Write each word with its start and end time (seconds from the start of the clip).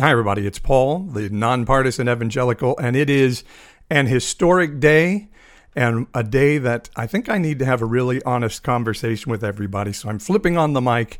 Hi, 0.00 0.12
everybody. 0.12 0.46
It's 0.46 0.58
Paul, 0.58 1.00
the 1.00 1.28
nonpartisan 1.28 2.08
evangelical, 2.08 2.74
and 2.78 2.96
it 2.96 3.10
is 3.10 3.44
an 3.90 4.06
historic 4.06 4.80
day 4.80 5.28
and 5.76 6.06
a 6.14 6.24
day 6.24 6.56
that 6.56 6.88
I 6.96 7.06
think 7.06 7.28
I 7.28 7.36
need 7.36 7.58
to 7.58 7.66
have 7.66 7.82
a 7.82 7.84
really 7.84 8.22
honest 8.22 8.62
conversation 8.62 9.30
with 9.30 9.44
everybody. 9.44 9.92
So 9.92 10.08
I'm 10.08 10.18
flipping 10.18 10.56
on 10.56 10.72
the 10.72 10.80
mic 10.80 11.18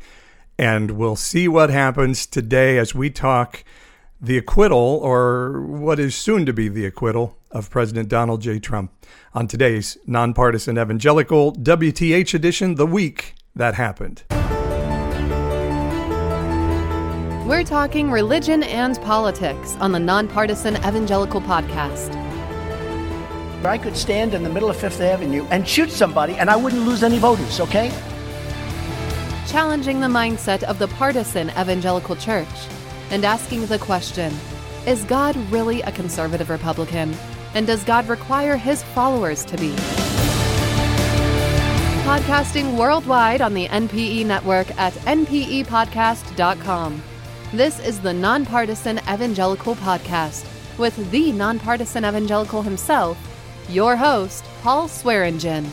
and 0.57 0.89
we'll 0.97 1.15
see 1.15 1.47
what 1.47 1.69
happens 1.69 2.25
today 2.25 2.79
as 2.79 2.95
we 2.95 3.11
talk 3.11 3.63
the 4.19 4.39
acquittal, 4.39 4.99
or 5.03 5.61
what 5.61 5.99
is 5.99 6.15
soon 6.15 6.47
to 6.47 6.53
be 6.53 6.67
the 6.67 6.85
acquittal, 6.85 7.37
of 7.51 7.69
President 7.69 8.09
Donald 8.09 8.41
J. 8.41 8.57
Trump 8.57 8.91
on 9.35 9.47
today's 9.47 9.95
nonpartisan 10.07 10.79
evangelical 10.79 11.53
WTH 11.53 12.33
edition, 12.33 12.75
The 12.75 12.87
Week 12.87 13.35
That 13.55 13.75
Happened. 13.75 14.23
We're 17.45 17.63
talking 17.63 18.11
religion 18.11 18.61
and 18.61 19.01
politics 19.01 19.75
on 19.79 19.91
the 19.91 19.99
Nonpartisan 19.99 20.75
Evangelical 20.77 21.41
Podcast. 21.41 22.13
I 23.65 23.79
could 23.79 23.97
stand 23.97 24.35
in 24.35 24.43
the 24.43 24.49
middle 24.49 24.69
of 24.69 24.77
Fifth 24.77 25.01
Avenue 25.01 25.47
and 25.49 25.67
shoot 25.67 25.89
somebody 25.89 26.35
and 26.35 26.51
I 26.51 26.55
wouldn't 26.55 26.83
lose 26.83 27.01
any 27.01 27.17
voters, 27.17 27.59
okay? 27.59 27.89
Challenging 29.47 30.01
the 30.01 30.07
mindset 30.07 30.61
of 30.63 30.77
the 30.77 30.87
partisan 30.89 31.49
evangelical 31.59 32.15
church 32.15 32.45
and 33.09 33.25
asking 33.25 33.65
the 33.65 33.79
question 33.79 34.31
Is 34.85 35.03
God 35.05 35.35
really 35.51 35.81
a 35.81 35.91
conservative 35.91 36.51
Republican? 36.51 37.15
And 37.55 37.65
does 37.65 37.83
God 37.83 38.07
require 38.07 38.55
his 38.55 38.83
followers 38.83 39.43
to 39.45 39.57
be? 39.57 39.71
Podcasting 42.05 42.77
worldwide 42.77 43.41
on 43.41 43.55
the 43.55 43.67
NPE 43.67 44.27
network 44.27 44.69
at 44.77 44.93
npepodcast.com. 44.93 47.01
This 47.53 47.79
is 47.79 47.99
the 47.99 48.13
Nonpartisan 48.13 48.99
Evangelical 48.99 49.75
Podcast 49.75 50.47
with 50.77 51.11
the 51.11 51.33
nonpartisan 51.33 52.05
evangelical 52.05 52.61
himself, 52.61 53.17
your 53.67 53.97
host, 53.97 54.45
Paul 54.61 54.87
Swearengin. 54.87 55.65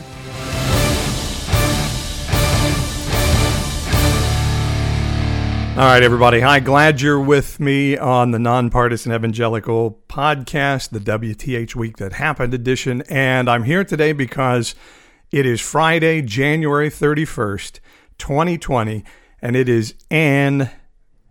All 5.77 5.85
right, 5.85 6.03
everybody. 6.03 6.41
Hi, 6.41 6.59
glad 6.59 6.99
you're 6.99 7.21
with 7.21 7.61
me 7.61 7.97
on 7.97 8.31
the 8.31 8.39
Nonpartisan 8.39 9.13
Evangelical 9.13 10.01
Podcast, 10.09 10.89
the 10.89 10.99
WTH 10.99 11.75
Week 11.75 11.95
That 11.95 12.11
Happened 12.11 12.53
edition. 12.53 13.03
And 13.03 13.49
I'm 13.49 13.63
here 13.63 13.85
today 13.85 14.11
because 14.11 14.75
it 15.31 15.45
is 15.45 15.61
Friday, 15.61 16.23
January 16.23 16.89
31st, 16.89 17.79
2020, 18.17 19.05
and 19.41 19.55
it 19.55 19.69
is 19.69 19.95
an 20.11 20.69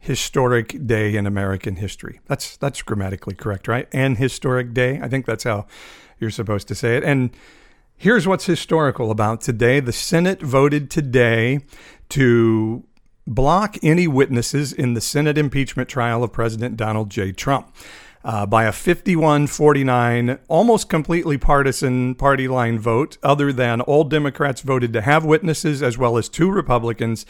historic 0.08 0.86
day 0.86 1.14
in 1.14 1.26
American 1.26 1.76
history. 1.76 2.18
That's 2.26 2.56
that's 2.56 2.80
grammatically 2.80 3.34
correct, 3.34 3.68
right? 3.68 3.86
An 3.92 4.16
historic 4.16 4.72
day. 4.72 4.98
I 5.02 5.08
think 5.08 5.26
that's 5.26 5.44
how 5.44 5.66
you're 6.18 6.30
supposed 6.30 6.66
to 6.68 6.74
say 6.74 6.96
it. 6.96 7.04
And 7.04 7.30
here's 7.94 8.26
what's 8.26 8.46
historical 8.46 9.10
about 9.10 9.42
today. 9.42 9.80
The 9.80 9.92
Senate 9.92 10.40
voted 10.40 10.90
today 10.90 11.60
to 12.08 12.84
block 13.26 13.76
any 13.82 14.08
witnesses 14.08 14.72
in 14.72 14.94
the 14.94 15.02
Senate 15.02 15.36
impeachment 15.36 15.90
trial 15.90 16.24
of 16.24 16.32
President 16.32 16.78
Donald 16.78 17.10
J. 17.10 17.30
Trump. 17.30 17.74
Uh, 18.24 18.44
by 18.44 18.64
a 18.64 18.72
51 18.72 19.46
49, 19.46 20.38
almost 20.48 20.88
completely 20.88 21.38
partisan 21.38 22.14
party 22.14 22.48
line 22.48 22.78
vote, 22.78 23.16
other 23.22 23.52
than 23.52 23.80
all 23.82 24.04
Democrats 24.04 24.62
voted 24.62 24.92
to 24.92 25.02
have 25.02 25.24
witnesses, 25.24 25.82
as 25.82 25.96
well 25.96 26.18
as 26.18 26.28
two 26.28 26.50
Republicans 26.50 27.24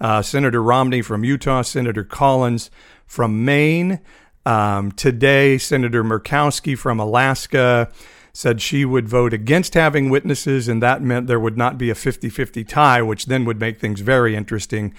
uh, 0.00 0.22
Senator 0.22 0.62
Romney 0.62 1.02
from 1.02 1.24
Utah, 1.24 1.62
Senator 1.62 2.04
Collins 2.04 2.70
from 3.06 3.44
Maine. 3.44 4.00
Um, 4.46 4.92
today, 4.92 5.58
Senator 5.58 6.02
Murkowski 6.02 6.76
from 6.76 6.98
Alaska 6.98 7.90
said 8.32 8.62
she 8.62 8.84
would 8.84 9.08
vote 9.08 9.32
against 9.32 9.74
having 9.74 10.08
witnesses, 10.08 10.68
and 10.68 10.82
that 10.82 11.02
meant 11.02 11.26
there 11.26 11.40
would 11.40 11.58
not 11.58 11.76
be 11.76 11.90
a 11.90 11.94
50 11.94 12.28
50 12.28 12.64
tie, 12.64 13.02
which 13.02 13.26
then 13.26 13.44
would 13.44 13.60
make 13.60 13.78
things 13.78 14.00
very 14.00 14.34
interesting. 14.34 14.94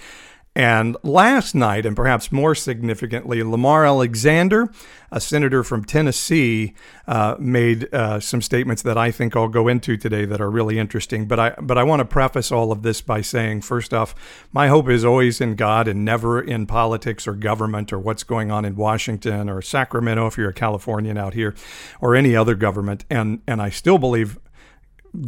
And 0.54 0.98
last 1.02 1.54
night, 1.54 1.86
and 1.86 1.96
perhaps 1.96 2.30
more 2.30 2.54
significantly, 2.54 3.42
Lamar 3.42 3.86
Alexander, 3.86 4.70
a 5.10 5.18
senator 5.18 5.64
from 5.64 5.82
Tennessee, 5.82 6.74
uh, 7.06 7.36
made 7.38 7.92
uh, 7.94 8.20
some 8.20 8.42
statements 8.42 8.82
that 8.82 8.98
I 8.98 9.10
think 9.10 9.34
I'll 9.34 9.48
go 9.48 9.66
into 9.66 9.96
today 9.96 10.26
that 10.26 10.42
are 10.42 10.50
really 10.50 10.78
interesting. 10.78 11.26
But 11.26 11.40
I, 11.40 11.50
but 11.58 11.78
I 11.78 11.84
want 11.84 12.00
to 12.00 12.04
preface 12.04 12.52
all 12.52 12.70
of 12.70 12.82
this 12.82 13.00
by 13.00 13.22
saying, 13.22 13.62
first 13.62 13.94
off, 13.94 14.14
my 14.52 14.68
hope 14.68 14.90
is 14.90 15.06
always 15.06 15.40
in 15.40 15.54
God 15.54 15.88
and 15.88 16.04
never 16.04 16.42
in 16.42 16.66
politics 16.66 17.26
or 17.26 17.32
government 17.32 17.90
or 17.90 17.98
what's 17.98 18.22
going 18.22 18.50
on 18.50 18.66
in 18.66 18.76
Washington 18.76 19.48
or 19.48 19.62
Sacramento, 19.62 20.26
if 20.26 20.36
you're 20.36 20.50
a 20.50 20.54
Californian 20.54 21.16
out 21.16 21.32
here, 21.32 21.54
or 21.98 22.14
any 22.14 22.36
other 22.36 22.54
government. 22.54 23.06
And 23.08 23.40
and 23.46 23.62
I 23.62 23.70
still 23.70 23.96
believe 23.96 24.38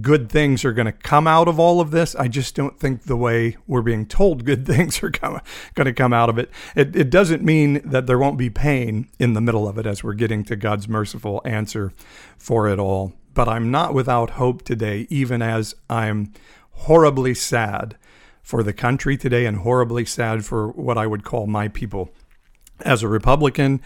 good 0.01 0.31
things 0.31 0.65
are 0.65 0.73
going 0.73 0.87
to 0.87 0.93
come 0.93 1.27
out 1.27 1.47
of 1.47 1.59
all 1.59 1.81
of 1.81 1.91
this. 1.91 2.15
I 2.15 2.29
just 2.29 2.55
don't 2.55 2.79
think 2.79 3.03
the 3.03 3.17
way 3.17 3.57
we're 3.67 3.83
being 3.83 4.07
told 4.07 4.45
good 4.45 4.67
things 4.67 5.03
are 5.03 5.11
going 5.11 5.41
to 5.77 5.93
come 5.93 6.13
out 6.13 6.29
of 6.29 6.39
it. 6.39 6.51
it. 6.75 6.97
It 6.97 7.11
doesn't 7.11 7.43
mean 7.43 7.83
that 7.85 8.07
there 8.07 8.19
won't 8.19 8.39
be 8.39 8.51
pain 8.51 9.09
in 9.19 9.35
the 9.35 9.41
middle 9.41 9.69
of 9.69 9.79
it 9.79 9.87
as 9.87 10.03
we're 10.03 10.15
getting 10.15 10.45
to 10.45 10.57
God's 10.57 10.89
merciful 10.89 11.43
answer 11.45 11.93
for 12.39 12.69
it 12.69 12.79
all. 12.79 13.13
But 13.35 13.49
I'm 13.49 13.71
not 13.71 13.95
without 13.95 14.31
hope 14.31 14.63
today, 14.63 15.07
even 15.11 15.43
as 15.43 15.75
I'm 15.91 16.33
horribly 16.71 17.35
sad 17.35 17.97
for 18.43 18.63
the 18.63 18.73
country 18.73 19.17
today 19.17 19.47
and 19.47 19.59
horribly 19.59 20.05
sad 20.05 20.45
for 20.45 20.69
what 20.69 20.99
I 20.99 21.07
would 21.07 21.25
call 21.25 21.47
my 21.47 21.69
people. 21.69 22.11
As 22.81 23.03
a 23.03 23.09
Republican 23.09 23.81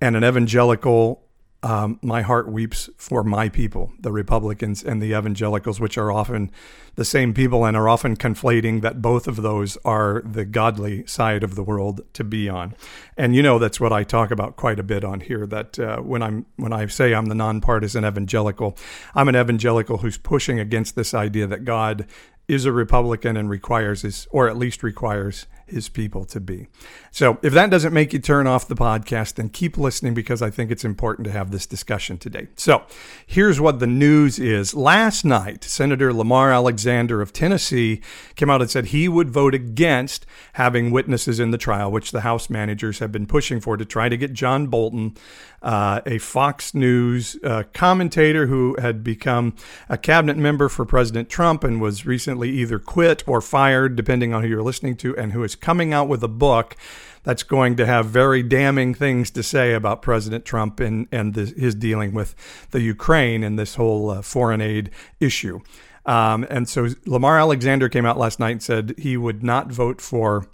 and 0.00 0.16
an 0.16 0.24
evangelical, 0.24 1.21
um, 1.62 2.00
my 2.02 2.22
heart 2.22 2.50
weeps 2.50 2.90
for 2.96 3.22
my 3.22 3.48
people, 3.48 3.92
the 4.00 4.10
Republicans 4.10 4.82
and 4.82 5.00
the 5.00 5.16
evangelicals, 5.16 5.78
which 5.78 5.96
are 5.96 6.10
often 6.10 6.50
the 6.96 7.04
same 7.04 7.32
people 7.32 7.64
and 7.64 7.76
are 7.76 7.88
often 7.88 8.16
conflating 8.16 8.80
that 8.82 9.00
both 9.00 9.28
of 9.28 9.36
those 9.36 9.78
are 9.84 10.22
the 10.24 10.44
godly 10.44 11.06
side 11.06 11.44
of 11.44 11.54
the 11.54 11.62
world 11.62 12.00
to 12.14 12.24
be 12.24 12.48
on. 12.48 12.74
And 13.16 13.36
you 13.36 13.42
know 13.42 13.60
that's 13.60 13.80
what 13.80 13.92
I 13.92 14.02
talk 14.02 14.30
about 14.32 14.56
quite 14.56 14.80
a 14.80 14.82
bit 14.82 15.04
on 15.04 15.20
here. 15.20 15.46
That 15.46 15.78
uh, 15.78 15.98
when 15.98 16.22
I'm 16.22 16.46
when 16.56 16.72
I 16.72 16.86
say 16.86 17.14
I'm 17.14 17.26
the 17.26 17.34
nonpartisan 17.34 18.04
evangelical, 18.04 18.76
I'm 19.14 19.28
an 19.28 19.36
evangelical 19.36 19.98
who's 19.98 20.18
pushing 20.18 20.58
against 20.58 20.96
this 20.96 21.14
idea 21.14 21.46
that 21.46 21.64
God 21.64 22.06
is 22.48 22.64
a 22.64 22.72
Republican 22.72 23.36
and 23.36 23.48
requires 23.48 24.02
his, 24.02 24.26
or 24.30 24.48
at 24.48 24.56
least 24.56 24.82
requires 24.82 25.46
his 25.72 25.88
people 25.88 26.24
to 26.26 26.40
be. 26.40 26.68
So 27.10 27.38
if 27.42 27.52
that 27.52 27.70
doesn't 27.70 27.92
make 27.92 28.12
you 28.12 28.18
turn 28.18 28.46
off 28.46 28.68
the 28.68 28.74
podcast, 28.74 29.34
then 29.34 29.48
keep 29.48 29.76
listening 29.76 30.14
because 30.14 30.40
I 30.40 30.50
think 30.50 30.70
it's 30.70 30.84
important 30.84 31.26
to 31.26 31.32
have 31.32 31.50
this 31.50 31.66
discussion 31.66 32.18
today. 32.18 32.48
So 32.56 32.84
here's 33.26 33.60
what 33.60 33.80
the 33.80 33.86
news 33.86 34.38
is. 34.38 34.74
Last 34.74 35.24
night, 35.24 35.64
Senator 35.64 36.12
Lamar 36.12 36.52
Alexander 36.52 37.20
of 37.20 37.32
Tennessee 37.32 38.00
came 38.36 38.48
out 38.48 38.60
and 38.60 38.70
said 38.70 38.86
he 38.86 39.08
would 39.08 39.30
vote 39.30 39.54
against 39.54 40.24
having 40.54 40.90
witnesses 40.90 41.40
in 41.40 41.50
the 41.50 41.58
trial, 41.58 41.90
which 41.90 42.12
the 42.12 42.20
House 42.20 42.48
managers 42.48 43.00
have 43.00 43.10
been 43.10 43.26
pushing 43.26 43.60
for 43.60 43.76
to 43.76 43.84
try 43.84 44.08
to 44.08 44.16
get 44.16 44.32
John 44.32 44.68
Bolton, 44.68 45.16
uh, 45.62 46.00
a 46.06 46.18
Fox 46.18 46.74
News 46.74 47.36
uh, 47.44 47.62
commentator 47.72 48.46
who 48.46 48.76
had 48.80 49.04
become 49.04 49.54
a 49.88 49.96
cabinet 49.96 50.36
member 50.36 50.68
for 50.68 50.84
President 50.84 51.28
Trump 51.28 51.64
and 51.64 51.80
was 51.80 52.04
recently 52.04 52.50
either 52.50 52.78
quit 52.78 53.22
or 53.26 53.40
fired, 53.40 53.96
depending 53.96 54.34
on 54.34 54.42
who 54.42 54.48
you're 54.48 54.62
listening 54.62 54.96
to, 54.96 55.16
and 55.16 55.32
who 55.32 55.42
is 55.44 55.54
coming 55.62 55.94
out 55.94 56.08
with 56.08 56.22
a 56.22 56.28
book 56.28 56.76
that's 57.22 57.42
going 57.44 57.76
to 57.76 57.86
have 57.86 58.06
very 58.06 58.42
damning 58.42 58.94
things 58.94 59.30
to 59.30 59.42
say 59.42 59.72
about 59.72 60.02
President 60.02 60.44
Trump 60.44 60.80
and, 60.80 61.06
and 61.12 61.34
the, 61.34 61.46
his 61.46 61.74
dealing 61.74 62.12
with 62.12 62.34
the 62.72 62.80
Ukraine 62.80 63.44
and 63.44 63.58
this 63.58 63.76
whole 63.76 64.10
uh, 64.10 64.22
foreign 64.22 64.60
aid 64.60 64.90
issue. 65.20 65.60
Um, 66.04 66.44
and 66.50 66.68
so 66.68 66.88
Lamar 67.06 67.38
Alexander 67.38 67.88
came 67.88 68.04
out 68.04 68.18
last 68.18 68.40
night 68.40 68.50
and 68.50 68.62
said 68.62 68.94
he 68.98 69.16
would 69.16 69.42
not 69.42 69.70
vote 69.70 70.00
for. 70.00 70.46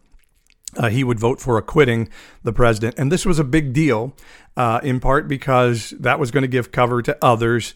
Uh, 0.76 0.90
he 0.90 1.02
would 1.02 1.18
vote 1.18 1.40
for 1.40 1.56
acquitting 1.56 2.10
the 2.42 2.52
president. 2.52 2.98
And 2.98 3.10
this 3.10 3.24
was 3.24 3.38
a 3.38 3.44
big 3.44 3.72
deal, 3.72 4.14
uh, 4.54 4.80
in 4.82 5.00
part 5.00 5.26
because 5.26 5.94
that 5.98 6.18
was 6.18 6.30
going 6.30 6.42
to 6.42 6.48
give 6.48 6.70
cover 6.70 7.00
to 7.00 7.16
others. 7.22 7.74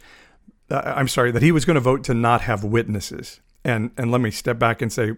Uh, 0.71 0.83
I'm 0.85 1.09
sorry, 1.09 1.31
that 1.31 1.41
he 1.41 1.53
was 1.53 1.65
going 1.65 1.77
to 1.77 1.81
vote 1.81 2.05
to 2.05 2.15
not 2.15 2.43
have 2.43 2.63
witnesses. 2.63 3.41
And 3.65 3.91
and 3.97 4.11
let 4.11 4.21
me 4.21 4.31
step 4.31 4.59
back 4.59 4.83
and 4.83 4.93
say 4.93 5.13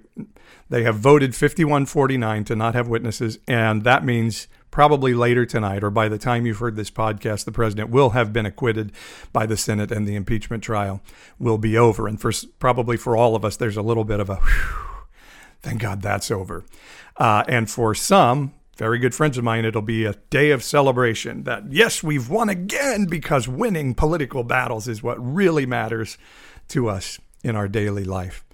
they 0.68 0.82
have 0.82 0.96
voted 0.96 1.32
51-49 1.32 2.46
to 2.46 2.56
not 2.56 2.74
have 2.74 2.88
witnesses 2.88 3.38
and 3.46 3.84
that 3.84 4.04
means 4.04 4.48
probably 4.70 5.14
later 5.14 5.46
tonight 5.46 5.84
or 5.84 5.90
by 5.90 6.08
the 6.08 6.18
time 6.18 6.44
you've 6.44 6.58
heard 6.58 6.76
this 6.76 6.90
podcast 6.90 7.44
the 7.44 7.52
president 7.52 7.90
will 7.90 8.10
have 8.10 8.32
been 8.32 8.44
acquitted 8.44 8.92
by 9.32 9.46
the 9.46 9.56
Senate 9.56 9.92
and 9.92 10.06
the 10.06 10.16
impeachment 10.16 10.62
trial 10.62 11.00
will 11.38 11.58
be 11.58 11.78
over 11.78 12.08
and 12.08 12.20
for 12.20 12.32
probably 12.58 12.96
for 12.96 13.16
all 13.16 13.36
of 13.36 13.44
us 13.44 13.56
there's 13.56 13.76
a 13.76 13.82
little 13.82 14.04
bit 14.04 14.20
of 14.20 14.28
a 14.28 14.36
whew, 14.36 15.06
thank 15.62 15.80
God 15.80 16.02
that's 16.02 16.30
over. 16.30 16.64
Uh, 17.16 17.44
and 17.48 17.70
for 17.70 17.94
some 17.94 18.52
very 18.76 18.98
good 18.98 19.14
friends 19.14 19.38
of 19.38 19.44
mine, 19.44 19.64
it'll 19.64 19.82
be 19.82 20.04
a 20.04 20.14
day 20.30 20.50
of 20.50 20.62
celebration 20.62 21.44
that, 21.44 21.72
yes, 21.72 22.02
we've 22.02 22.28
won 22.28 22.48
again 22.48 23.06
because 23.06 23.46
winning 23.46 23.94
political 23.94 24.42
battles 24.42 24.88
is 24.88 25.02
what 25.02 25.16
really 25.24 25.64
matters 25.64 26.18
to 26.68 26.88
us 26.88 27.18
in 27.44 27.54
our 27.54 27.68
daily 27.68 28.04
life. 28.04 28.44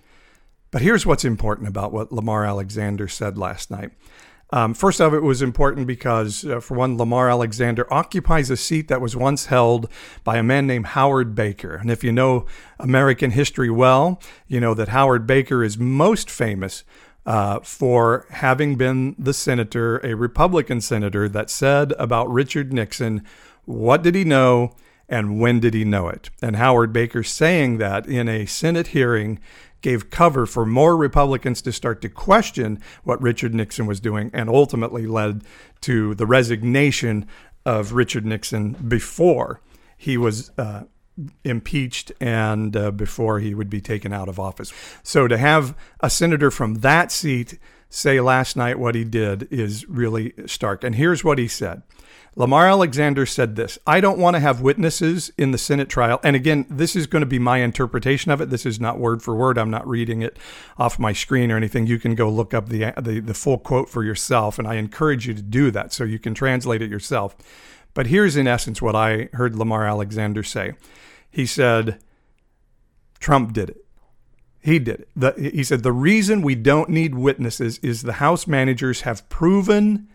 But 0.71 0.83
here's 0.83 1.07
what's 1.07 1.25
important 1.25 1.69
about 1.69 1.93
what 1.93 2.13
Lamar 2.13 2.45
Alexander 2.45 3.09
said 3.09 3.39
last 3.39 3.71
night. 3.71 3.91
Um, 4.53 4.75
first 4.75 5.01
of 5.01 5.15
it 5.15 5.23
was 5.23 5.43
important 5.43 5.87
because, 5.87 6.45
uh, 6.45 6.59
for 6.59 6.77
one, 6.77 6.99
Lamar 6.99 7.31
Alexander 7.31 7.93
occupies 7.93 8.51
a 8.51 8.57
seat 8.57 8.89
that 8.89 9.01
was 9.01 9.15
once 9.15 9.47
held 9.47 9.89
by 10.25 10.39
a 10.39 10.43
man 10.43 10.67
named 10.67 10.87
Howard 10.87 11.37
Baker. 11.37 11.77
And 11.77 11.91
if 11.91 12.03
you 12.03 12.11
know 12.11 12.47
American 12.79 13.31
history 13.31 13.71
well, 13.71 14.21
you 14.49 14.59
know 14.59 14.75
that 14.75 14.89
Howard 14.89 15.27
Baker 15.27 15.63
is 15.63 15.79
most 15.79 16.29
famous 16.29 16.83
uh, 17.27 17.61
for 17.61 18.27
having 18.31 18.75
been 18.75 19.15
the 19.19 19.35
senator, 19.35 19.99
a 19.99 20.15
Republican 20.15 20.81
senator, 20.81 21.29
that 21.29 21.49
said 21.49 21.93
about 21.93 22.29
Richard 22.29 22.73
Nixon, 22.73 23.25
what 23.67 24.03
did 24.03 24.17
he 24.17 24.25
know 24.25 24.75
and 25.11 25.41
when 25.41 25.59
did 25.61 25.75
he 25.75 25.85
know 25.85 26.09
it? 26.09 26.31
And 26.41 26.57
Howard 26.57 26.93
Baker 26.93 27.23
saying 27.23 27.79
that 27.79 28.07
in 28.07 28.29
a 28.29 28.47
Senate 28.47 28.89
hearing 28.89 29.41
gave 29.83 30.09
cover 30.11 30.47
for 30.47 30.65
more 30.65 30.97
Republicans 30.97 31.61
to 31.63 31.73
start 31.73 32.01
to 32.03 32.09
question 32.09 32.81
what 33.03 33.21
Richard 33.21 33.53
Nixon 33.53 33.87
was 33.87 33.99
doing 33.99 34.31
and 34.33 34.49
ultimately 34.49 35.07
led 35.07 35.43
to 35.81 36.15
the 36.15 36.27
resignation 36.27 37.27
of 37.67 37.93
Richard 37.93 38.25
Nixon 38.25 38.73
before 38.73 39.61
he 39.97 40.17
was 40.17 40.51
uh, 40.57 40.85
impeached 41.45 42.13
and 42.21 42.77
uh, 42.77 42.91
before 42.91 43.41
he 43.41 43.55
would 43.55 43.69
be 43.69 43.81
taken 43.81 44.13
out 44.13 44.29
of 44.29 44.39
office. 44.39 44.73
So 45.03 45.27
to 45.29 45.37
have 45.37 45.77
a 46.01 46.09
senator 46.09 46.51
from 46.51 46.77
that 46.77 47.11
seat 47.11 47.59
say 47.91 48.21
last 48.21 48.57
night 48.57 48.79
what 48.79 48.95
he 48.95 49.05
did 49.05 49.47
is 49.53 49.87
really 49.89 50.33
stark. 50.47 50.83
And 50.83 50.95
here's 50.95 51.23
what 51.23 51.39
he 51.39 51.49
said. 51.49 51.83
Lamar 52.37 52.69
Alexander 52.69 53.27
said 53.27 53.57
this 53.57 53.79
I 53.87 54.01
don't 54.01 54.19
want 54.19 54.35
to 54.35 54.41
have 54.41 54.61
witnesses 54.61 55.33
in 55.37 55.51
the 55.51 55.59
Senate 55.59 55.89
trial. 55.89 56.21
And 56.23 56.37
again, 56.37 56.65
this 56.71 56.95
is 56.95 57.09
going 57.09 57.21
to 57.21 57.27
be 57.27 57.41
my 57.41 57.59
interpretation 57.59 58.31
of 58.31 58.41
it. 58.41 58.51
This 58.51 58.65
is 58.65 58.81
not 58.81 59.01
word 59.01 59.23
for 59.23 59.35
word. 59.35 59.59
I'm 59.59 59.71
not 59.71 59.87
reading 59.87 60.23
it 60.23 60.39
off 60.79 60.99
my 60.99 61.13
screen 61.13 61.51
or 61.51 61.57
anything. 61.57 61.89
You 61.89 61.99
can 61.99 62.15
go 62.15 62.31
look 62.31 62.55
up 62.55 62.69
the, 62.69 62.93
the, 63.01 63.21
the 63.21 63.35
full 63.35 63.59
quote 63.59 63.89
for 63.89 64.05
yourself. 64.05 64.59
And 64.59 64.69
I 64.69 64.75
encourage 64.75 65.27
you 65.27 65.35
to 65.35 65.43
do 65.43 65.73
that 65.73 65.93
so 65.93 66.05
you 66.05 66.21
can 66.21 66.33
translate 66.33 66.83
it 66.83 66.91
yourself. 66.91 67.37
But 67.95 68.07
here's 68.07 68.37
in 68.37 68.47
essence 68.47 68.81
what 68.81 68.95
I 68.95 69.29
heard 69.33 69.57
Lamar 69.57 69.87
Alexander 69.87 70.45
say. 70.45 70.75
He 71.31 71.47
said, 71.47 71.99
Trump 73.19 73.53
did 73.53 73.71
it. 73.71 73.85
He 74.61 74.79
did 74.79 75.01
it. 75.01 75.09
The, 75.17 75.33
he 75.37 75.65
said, 75.65 75.83
the 75.83 75.93
reason 75.93 76.43
we 76.43 76.55
don't 76.55 76.91
need 76.91 77.15
witnesses 77.15 77.79
is 77.79 78.03
the 78.03 78.15
House 78.15 78.47
managers 78.47 79.03
have 79.03 79.29
proven 79.29 80.09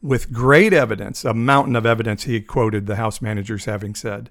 with 0.00 0.32
great 0.32 0.72
evidence, 0.72 1.24
a 1.24 1.34
mountain 1.34 1.74
of 1.74 1.84
evidence, 1.84 2.24
he 2.24 2.40
quoted 2.40 2.86
the 2.86 2.96
House 2.96 3.20
managers 3.20 3.64
having 3.64 3.94
said, 3.94 4.30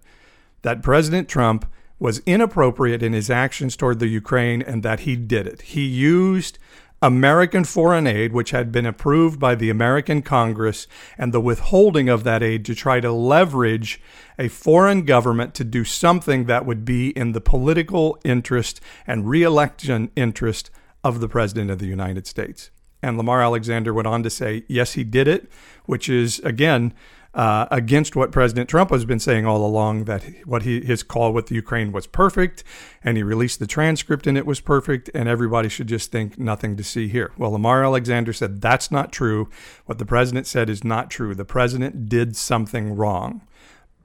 that 0.62 0.82
President 0.82 1.28
Trump 1.28 1.66
was 2.00 2.20
inappropriate 2.26 3.04
in 3.04 3.14
his 3.14 3.30
actions 3.30 3.76
toward 3.76 4.00
the 4.00 4.08
Ukraine 4.08 4.62
and 4.62 4.84
that 4.84 5.02
he 5.02 5.16
did 5.16 5.48
it. 5.48 5.62
He 5.62 5.86
used 5.86 6.60
American 7.06 7.64
foreign 7.64 8.08
aid, 8.08 8.34
which 8.34 8.50
had 8.50 8.72
been 8.72 8.88
approved 8.88 9.40
by 9.40 9.54
the 9.54 9.70
American 9.70 10.24
Congress, 10.24 10.88
and 11.20 11.32
the 11.32 11.40
withholding 11.40 12.10
of 12.10 12.24
that 12.24 12.42
aid 12.42 12.66
to 12.66 12.74
try 12.74 13.00
to 13.00 13.12
leverage 13.12 14.02
a 14.40 14.48
foreign 14.48 15.06
government 15.06 15.54
to 15.54 15.64
do 15.64 15.84
something 15.84 16.46
that 16.46 16.66
would 16.66 16.84
be 16.84 17.10
in 17.10 17.34
the 17.34 17.42
political 17.42 18.20
interest 18.24 18.82
and 19.06 19.30
reelection 19.30 20.10
interest 20.16 20.72
of 21.04 21.20
the 21.20 21.30
President 21.30 21.70
of 21.70 21.78
the 21.78 21.86
United 21.86 22.26
States. 22.26 22.72
And 23.04 23.18
Lamar 23.18 23.44
Alexander 23.44 23.94
went 23.94 24.08
on 24.08 24.24
to 24.24 24.32
say, 24.32 24.64
yes, 24.68 24.94
he 24.94 25.04
did 25.04 25.28
it, 25.28 25.48
which 25.86 26.10
is, 26.10 26.40
again, 26.40 26.92
uh, 27.36 27.68
against 27.70 28.16
what 28.16 28.32
President 28.32 28.70
Trump 28.70 28.92
has 28.92 29.04
been 29.04 29.20
saying 29.20 29.46
all 29.46 29.66
along 29.66 30.06
that 30.06 30.24
what 30.46 30.64
he, 30.64 30.82
his 30.82 31.04
call 31.04 31.34
with 31.34 31.52
Ukraine 31.52 31.92
was 31.92 32.08
perfect, 32.08 32.64
and 33.04 33.18
he 33.18 33.24
released 33.24 33.60
the 33.60 33.68
transcript 33.68 34.26
and 34.26 34.38
it 34.38 34.46
was 34.46 34.62
perfect, 34.62 35.10
and 35.14 35.28
everybody 35.28 35.68
should 35.68 35.88
just 35.88 36.14
think 36.14 36.40
nothing 36.40 36.78
to 36.78 36.84
see 36.84 37.10
here. 37.10 37.34
Well, 37.38 37.52
Lamar 37.52 37.84
Alexander 37.84 38.32
said 38.32 38.62
that's 38.62 38.90
not 38.90 39.12
true. 39.12 39.50
What 39.86 39.98
the 39.98 40.06
president 40.06 40.48
said 40.48 40.70
is 40.70 40.86
not 40.86 41.12
true. 41.12 41.36
The 41.36 41.44
president 41.44 42.08
did 42.08 42.38
something 42.38 42.96
wrong, 42.96 43.42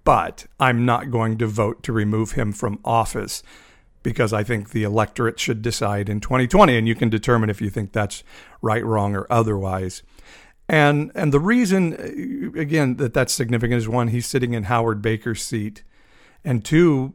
but 0.02 0.46
I'm 0.58 0.84
not 0.84 1.12
going 1.12 1.38
to 1.38 1.46
vote 1.46 1.84
to 1.84 1.92
remove 1.92 2.32
him 2.32 2.52
from 2.52 2.80
office 2.84 3.44
because 4.02 4.32
I 4.32 4.42
think 4.42 4.70
the 4.70 4.82
electorate 4.82 5.38
should 5.38 5.62
decide 5.62 6.08
in 6.08 6.20
2020, 6.20 6.76
and 6.76 6.88
you 6.88 6.94
can 6.94 7.10
determine 7.10 7.50
if 7.50 7.60
you 7.60 7.70
think 7.70 7.92
that's 7.92 8.24
right, 8.60 8.84
wrong, 8.84 9.14
or 9.14 9.26
otherwise. 9.30 10.02
And 10.70 11.10
and 11.16 11.34
the 11.34 11.40
reason 11.40 11.94
uh, 11.94 12.60
again 12.60 12.94
that 12.98 13.12
that's 13.12 13.32
significant 13.32 13.78
is 13.78 13.88
one 13.88 14.08
he's 14.08 14.26
sitting 14.26 14.54
in 14.54 14.64
Howard 14.64 15.02
Baker's 15.02 15.42
seat, 15.42 15.82
and 16.44 16.64
two, 16.64 17.14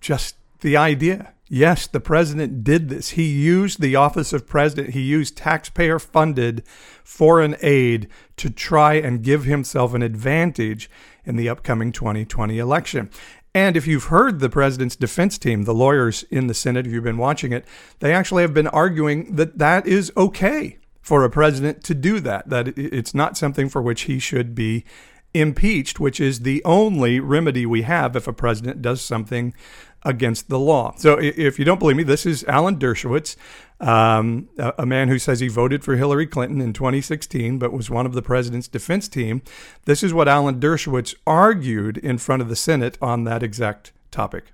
just 0.00 0.36
the 0.60 0.76
idea. 0.76 1.34
Yes, 1.48 1.88
the 1.88 1.98
president 1.98 2.62
did 2.62 2.88
this. 2.88 3.10
He 3.10 3.24
used 3.24 3.80
the 3.80 3.96
office 3.96 4.32
of 4.32 4.46
president. 4.46 4.94
He 4.94 5.00
used 5.00 5.36
taxpayer 5.36 5.98
funded 5.98 6.62
foreign 7.02 7.56
aid 7.62 8.08
to 8.36 8.48
try 8.48 8.94
and 8.94 9.24
give 9.24 9.42
himself 9.42 9.92
an 9.92 10.02
advantage 10.02 10.88
in 11.24 11.34
the 11.34 11.48
upcoming 11.48 11.90
2020 11.90 12.60
election. 12.60 13.10
And 13.52 13.76
if 13.76 13.88
you've 13.88 14.04
heard 14.04 14.38
the 14.38 14.48
president's 14.48 14.96
defense 14.96 15.36
team, 15.36 15.64
the 15.64 15.74
lawyers 15.74 16.22
in 16.30 16.46
the 16.46 16.54
Senate, 16.54 16.86
if 16.86 16.92
you've 16.92 17.04
been 17.04 17.18
watching 17.18 17.52
it, 17.52 17.66
they 17.98 18.14
actually 18.14 18.42
have 18.42 18.54
been 18.54 18.68
arguing 18.68 19.34
that 19.34 19.58
that 19.58 19.84
is 19.86 20.12
okay 20.16 20.78
for 21.02 21.24
a 21.24 21.30
president 21.30 21.82
to 21.84 21.94
do 21.94 22.20
that, 22.20 22.48
that 22.48 22.68
it's 22.78 23.14
not 23.14 23.36
something 23.36 23.68
for 23.68 23.82
which 23.82 24.02
he 24.02 24.18
should 24.18 24.54
be 24.54 24.84
impeached, 25.34 25.98
which 25.98 26.20
is 26.20 26.40
the 26.40 26.62
only 26.64 27.18
remedy 27.18 27.66
we 27.66 27.82
have 27.82 28.14
if 28.16 28.26
a 28.28 28.32
president 28.32 28.80
does 28.80 29.00
something 29.02 29.54
against 30.04 30.48
the 30.48 30.58
law. 30.58 30.94
So 30.96 31.18
if 31.18 31.58
you 31.58 31.64
don't 31.64 31.78
believe 31.78 31.96
me, 31.96 32.02
this 32.02 32.26
is 32.26 32.44
Alan 32.44 32.76
Dershowitz, 32.76 33.36
um, 33.80 34.48
a, 34.58 34.86
man 34.86 35.08
who 35.08 35.18
says 35.18 35.40
he 35.40 35.48
voted 35.48 35.84
for 35.84 35.96
Hillary 35.96 36.26
Clinton 36.26 36.60
in 36.60 36.72
2016, 36.72 37.58
but 37.58 37.72
was 37.72 37.90
one 37.90 38.06
of 38.06 38.12
the 38.12 38.22
president's 38.22 38.68
defense 38.68 39.08
team. 39.08 39.42
This 39.84 40.02
is 40.02 40.12
what 40.12 40.28
Alan 40.28 40.60
Dershowitz 40.60 41.14
argued 41.26 41.98
in 41.98 42.18
front 42.18 42.42
of 42.42 42.48
the 42.48 42.56
Senate 42.56 42.98
on 43.00 43.24
that 43.24 43.42
exact 43.42 43.92
topic. 44.10 44.52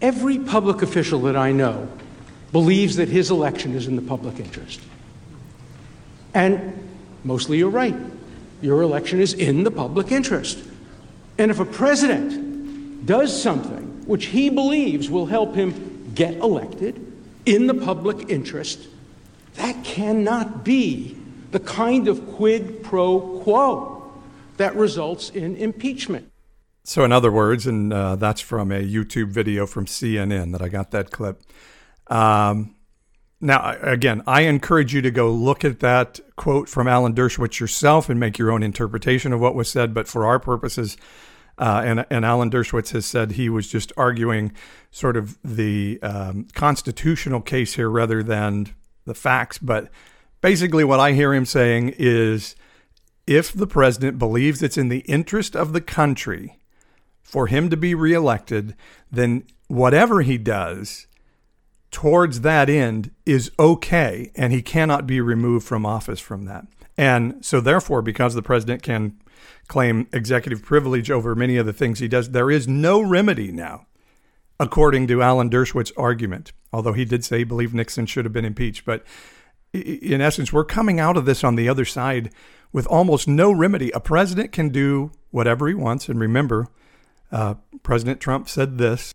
Every 0.00 0.38
public 0.38 0.80
official 0.80 1.20
that 1.22 1.36
I 1.36 1.52
know 1.52 1.88
believes 2.52 2.96
that 2.96 3.08
his 3.08 3.30
election 3.30 3.74
is 3.74 3.86
in 3.86 3.96
the 3.96 4.02
public 4.02 4.38
interest. 4.40 4.80
And 6.34 6.88
mostly 7.24 7.58
you're 7.58 7.70
right. 7.70 7.96
Your 8.62 8.82
election 8.82 9.20
is 9.20 9.32
in 9.32 9.64
the 9.64 9.70
public 9.70 10.12
interest. 10.12 10.58
And 11.38 11.50
if 11.50 11.60
a 11.60 11.64
president 11.64 13.06
does 13.06 13.40
something 13.40 14.04
which 14.06 14.26
he 14.26 14.50
believes 14.50 15.08
will 15.08 15.26
help 15.26 15.54
him 15.54 16.12
get 16.14 16.36
elected 16.36 17.06
in 17.46 17.66
the 17.66 17.74
public 17.74 18.28
interest, 18.28 18.88
that 19.54 19.82
cannot 19.84 20.64
be 20.64 21.16
the 21.50 21.60
kind 21.60 22.08
of 22.08 22.34
quid 22.34 22.82
pro 22.82 23.40
quo 23.42 24.12
that 24.56 24.76
results 24.76 25.30
in 25.30 25.56
impeachment. 25.56 26.30
So, 26.84 27.04
in 27.04 27.12
other 27.12 27.30
words, 27.30 27.66
and 27.66 27.92
uh, 27.92 28.16
that's 28.16 28.40
from 28.40 28.72
a 28.72 28.82
YouTube 28.82 29.28
video 29.28 29.66
from 29.66 29.86
CNN 29.86 30.52
that 30.52 30.62
I 30.62 30.68
got 30.68 30.90
that 30.90 31.10
clip. 31.10 31.42
Um, 32.08 32.74
now, 33.40 33.76
again, 33.80 34.22
I 34.26 34.42
encourage 34.42 34.92
you 34.92 35.00
to 35.02 35.10
go 35.10 35.30
look 35.30 35.64
at 35.64 35.80
that 35.80 36.20
quote 36.36 36.68
from 36.68 36.86
Alan 36.86 37.14
Dershowitz 37.14 37.58
yourself 37.58 38.10
and 38.10 38.20
make 38.20 38.36
your 38.36 38.50
own 38.50 38.62
interpretation 38.62 39.32
of 39.32 39.40
what 39.40 39.54
was 39.54 39.70
said. 39.70 39.94
But 39.94 40.06
for 40.06 40.26
our 40.26 40.38
purposes, 40.38 40.98
uh, 41.56 41.82
and, 41.84 42.06
and 42.10 42.24
Alan 42.24 42.50
Dershowitz 42.50 42.90
has 42.92 43.06
said 43.06 43.32
he 43.32 43.48
was 43.48 43.68
just 43.68 43.92
arguing 43.96 44.52
sort 44.90 45.16
of 45.16 45.38
the 45.42 45.98
um, 46.02 46.48
constitutional 46.54 47.40
case 47.40 47.74
here 47.74 47.88
rather 47.88 48.22
than 48.22 48.74
the 49.06 49.14
facts. 49.14 49.56
But 49.56 49.88
basically, 50.42 50.84
what 50.84 51.00
I 51.00 51.12
hear 51.12 51.32
him 51.32 51.46
saying 51.46 51.94
is 51.98 52.56
if 53.26 53.52
the 53.52 53.66
president 53.66 54.18
believes 54.18 54.62
it's 54.62 54.78
in 54.78 54.88
the 54.88 55.00
interest 55.00 55.56
of 55.56 55.72
the 55.72 55.80
country 55.80 56.58
for 57.22 57.46
him 57.46 57.70
to 57.70 57.76
be 57.76 57.94
reelected, 57.94 58.74
then 59.10 59.44
whatever 59.68 60.20
he 60.22 60.36
does 60.36 61.06
towards 61.90 62.42
that 62.42 62.70
end 62.70 63.10
is 63.26 63.50
okay, 63.58 64.30
and 64.36 64.52
he 64.52 64.62
cannot 64.62 65.06
be 65.06 65.20
removed 65.20 65.66
from 65.66 65.84
office 65.84 66.20
from 66.20 66.44
that. 66.44 66.66
And 66.96 67.44
so, 67.44 67.60
therefore, 67.60 68.02
because 68.02 68.34
the 68.34 68.42
president 68.42 68.82
can 68.82 69.20
claim 69.68 70.08
executive 70.12 70.62
privilege 70.62 71.10
over 71.10 71.34
many 71.34 71.56
of 71.56 71.66
the 71.66 71.72
things 71.72 71.98
he 71.98 72.08
does, 72.08 72.30
there 72.30 72.50
is 72.50 72.68
no 72.68 73.00
remedy 73.00 73.50
now, 73.50 73.86
according 74.58 75.06
to 75.08 75.22
Alan 75.22 75.50
Dershowitz's 75.50 75.92
argument. 75.96 76.52
Although 76.72 76.92
he 76.92 77.04
did 77.04 77.24
say 77.24 77.38
he 77.38 77.44
believed 77.44 77.74
Nixon 77.74 78.06
should 78.06 78.24
have 78.24 78.32
been 78.32 78.44
impeached, 78.44 78.84
but 78.84 79.04
in 79.72 80.20
essence, 80.20 80.52
we're 80.52 80.64
coming 80.64 81.00
out 81.00 81.16
of 81.16 81.24
this 81.24 81.44
on 81.44 81.54
the 81.54 81.68
other 81.68 81.84
side 81.84 82.30
with 82.72 82.86
almost 82.86 83.28
no 83.28 83.50
remedy. 83.52 83.90
A 83.92 84.00
president 84.00 84.52
can 84.52 84.68
do 84.68 85.12
whatever 85.30 85.68
he 85.68 85.74
wants, 85.74 86.08
and 86.08 86.20
remember, 86.20 86.68
uh, 87.32 87.54
President 87.82 88.20
Trump 88.20 88.48
said 88.48 88.78
this 88.78 89.14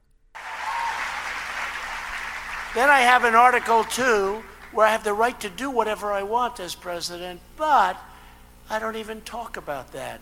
then 2.75 2.89
I 2.89 2.99
have 2.99 3.23
an 3.23 3.35
Article 3.35 3.85
2 3.85 4.43
where 4.73 4.85
I 4.85 4.91
have 4.91 5.05
the 5.05 5.13
right 5.13 5.39
to 5.39 5.49
do 5.49 5.71
whatever 5.71 6.11
I 6.11 6.23
want 6.23 6.59
as 6.59 6.75
president, 6.75 7.39
but 7.55 7.97
I 8.69 8.79
don't 8.79 8.97
even 8.97 9.21
talk 9.21 9.55
about 9.55 9.93
that. 9.93 10.19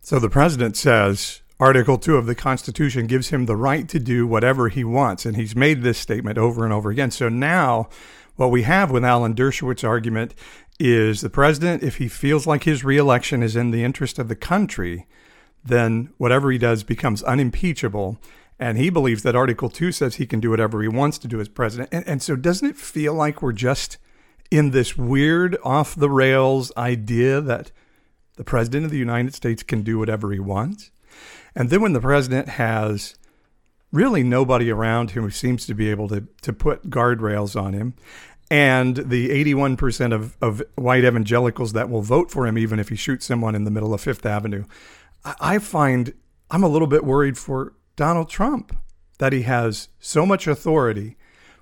So 0.00 0.18
the 0.18 0.30
president 0.30 0.78
says 0.78 1.42
Article 1.60 1.98
2 1.98 2.16
of 2.16 2.24
the 2.24 2.34
Constitution 2.34 3.06
gives 3.06 3.28
him 3.28 3.44
the 3.44 3.54
right 3.54 3.86
to 3.90 3.98
do 4.00 4.26
whatever 4.26 4.70
he 4.70 4.82
wants. 4.82 5.26
And 5.26 5.36
he's 5.36 5.54
made 5.54 5.82
this 5.82 5.98
statement 5.98 6.38
over 6.38 6.64
and 6.64 6.72
over 6.72 6.90
again. 6.90 7.10
So 7.10 7.28
now 7.28 7.90
what 8.36 8.50
we 8.50 8.62
have 8.62 8.90
with 8.90 9.04
Alan 9.04 9.34
Dershowitz's 9.34 9.84
argument 9.84 10.34
is 10.80 11.20
the 11.20 11.28
president, 11.30 11.82
if 11.82 11.96
he 11.96 12.08
feels 12.08 12.46
like 12.46 12.64
his 12.64 12.82
reelection 12.82 13.42
is 13.42 13.56
in 13.56 13.72
the 13.72 13.84
interest 13.84 14.18
of 14.18 14.28
the 14.28 14.34
country, 14.34 15.06
then 15.62 16.14
whatever 16.16 16.50
he 16.50 16.56
does 16.56 16.82
becomes 16.82 17.22
unimpeachable. 17.22 18.18
And 18.62 18.78
he 18.78 18.90
believes 18.90 19.24
that 19.24 19.34
Article 19.34 19.68
2 19.68 19.90
says 19.90 20.14
he 20.14 20.24
can 20.24 20.38
do 20.38 20.50
whatever 20.50 20.82
he 20.82 20.88
wants 20.88 21.18
to 21.18 21.26
do 21.26 21.40
as 21.40 21.48
president. 21.48 21.88
And, 21.90 22.06
and 22.06 22.22
so, 22.22 22.36
doesn't 22.36 22.68
it 22.68 22.76
feel 22.76 23.12
like 23.12 23.42
we're 23.42 23.50
just 23.50 23.98
in 24.52 24.70
this 24.70 24.96
weird, 24.96 25.56
off 25.64 25.96
the 25.96 26.08
rails 26.08 26.70
idea 26.76 27.40
that 27.40 27.72
the 28.36 28.44
president 28.44 28.84
of 28.84 28.92
the 28.92 28.98
United 28.98 29.34
States 29.34 29.64
can 29.64 29.82
do 29.82 29.98
whatever 29.98 30.30
he 30.30 30.38
wants? 30.38 30.92
And 31.56 31.70
then, 31.70 31.82
when 31.82 31.92
the 31.92 32.00
president 32.00 32.50
has 32.50 33.16
really 33.90 34.22
nobody 34.22 34.70
around 34.70 35.10
him 35.10 35.24
who 35.24 35.30
seems 35.30 35.66
to 35.66 35.74
be 35.74 35.90
able 35.90 36.06
to, 36.10 36.28
to 36.42 36.52
put 36.52 36.88
guardrails 36.88 37.60
on 37.60 37.72
him, 37.72 37.94
and 38.48 38.96
the 38.96 39.30
81% 39.30 40.14
of, 40.14 40.36
of 40.40 40.62
white 40.76 41.04
evangelicals 41.04 41.72
that 41.72 41.90
will 41.90 42.02
vote 42.02 42.30
for 42.30 42.46
him, 42.46 42.56
even 42.56 42.78
if 42.78 42.90
he 42.90 42.96
shoots 42.96 43.26
someone 43.26 43.56
in 43.56 43.64
the 43.64 43.72
middle 43.72 43.92
of 43.92 44.02
Fifth 44.02 44.24
Avenue, 44.24 44.66
I 45.24 45.58
find 45.58 46.14
I'm 46.48 46.62
a 46.62 46.68
little 46.68 46.86
bit 46.86 47.04
worried 47.04 47.36
for 47.36 47.72
Donald 47.96 48.28
Trump 48.28 48.76
that 49.18 49.32
he 49.32 49.42
has 49.42 49.88
so 50.00 50.26
much 50.26 50.46
authority 50.46 51.16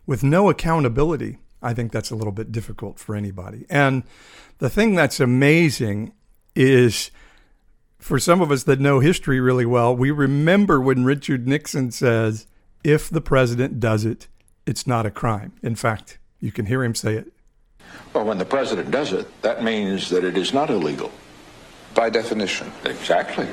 with 0.07 0.23
no 0.23 0.49
accountability. 0.49 1.39
I 1.63 1.75
think 1.75 1.93
that's 1.93 2.11
a 2.11 2.17
little 2.17 2.33
bit 2.33 2.53
difficult 2.53 2.99
for 2.99 3.15
anybody. 3.15 3.67
And 3.69 4.03
the 4.59 4.71
thing 4.71 4.95
that's 4.95 5.21
amazing 5.21 6.13
is 6.55 7.11
for 7.99 8.19
some 8.19 8.41
of 8.41 8.51
us 8.51 8.63
that 8.65 8.81
know 8.81 9.01
history 9.01 9.41
really 9.41 9.67
well, 9.67 9.95
we 9.95 10.11
remember 10.11 10.81
when 10.81 11.05
Richard 11.05 11.47
Nixon 11.47 11.91
says, 11.91 12.47
if 12.83 13.11
the 13.11 13.21
president 13.21 13.79
does 13.79 14.05
it, 14.05 14.27
it's 14.67 14.87
not 14.87 15.05
a 15.05 15.11
crime. 15.11 15.53
In 15.63 15.75
fact, 15.75 16.19
you 16.41 16.51
can 16.51 16.67
hear 16.67 16.83
him 16.83 16.95
say 16.95 17.15
it. 17.15 17.33
Well, 18.15 18.25
when 18.25 18.39
the 18.39 18.45
president 18.45 18.91
does 18.91 19.13
it, 19.13 19.27
that 19.43 19.63
means 19.63 20.09
that 20.11 20.25
it 20.25 20.37
is 20.37 20.55
not 20.55 20.71
illegal. 20.71 21.11
By 21.95 22.09
definition. 22.09 22.73
Exactly. 22.85 23.49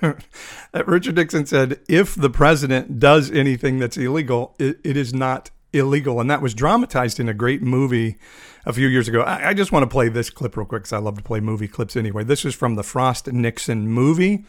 Richard 0.86 1.16
Nixon 1.16 1.46
said, 1.46 1.80
if 1.88 2.14
the 2.14 2.30
president 2.30 2.98
does 2.98 3.30
anything 3.30 3.78
that's 3.78 3.96
illegal, 3.96 4.54
it, 4.58 4.78
it 4.84 4.96
is 4.96 5.12
not 5.12 5.50
illegal. 5.72 6.20
And 6.20 6.30
that 6.30 6.42
was 6.42 6.54
dramatized 6.54 7.20
in 7.20 7.28
a 7.28 7.34
great 7.34 7.62
movie 7.62 8.16
a 8.64 8.72
few 8.72 8.88
years 8.88 9.08
ago. 9.08 9.22
I, 9.22 9.50
I 9.50 9.54
just 9.54 9.72
want 9.72 9.82
to 9.82 9.88
play 9.88 10.08
this 10.08 10.30
clip 10.30 10.56
real 10.56 10.66
quick 10.66 10.82
because 10.82 10.92
I 10.92 10.98
love 10.98 11.16
to 11.16 11.22
play 11.22 11.40
movie 11.40 11.68
clips 11.68 11.96
anyway. 11.96 12.24
This 12.24 12.44
is 12.44 12.54
from 12.54 12.74
the 12.74 12.82
Frost 12.82 13.32
Nixon 13.32 13.88
movie 13.88 14.44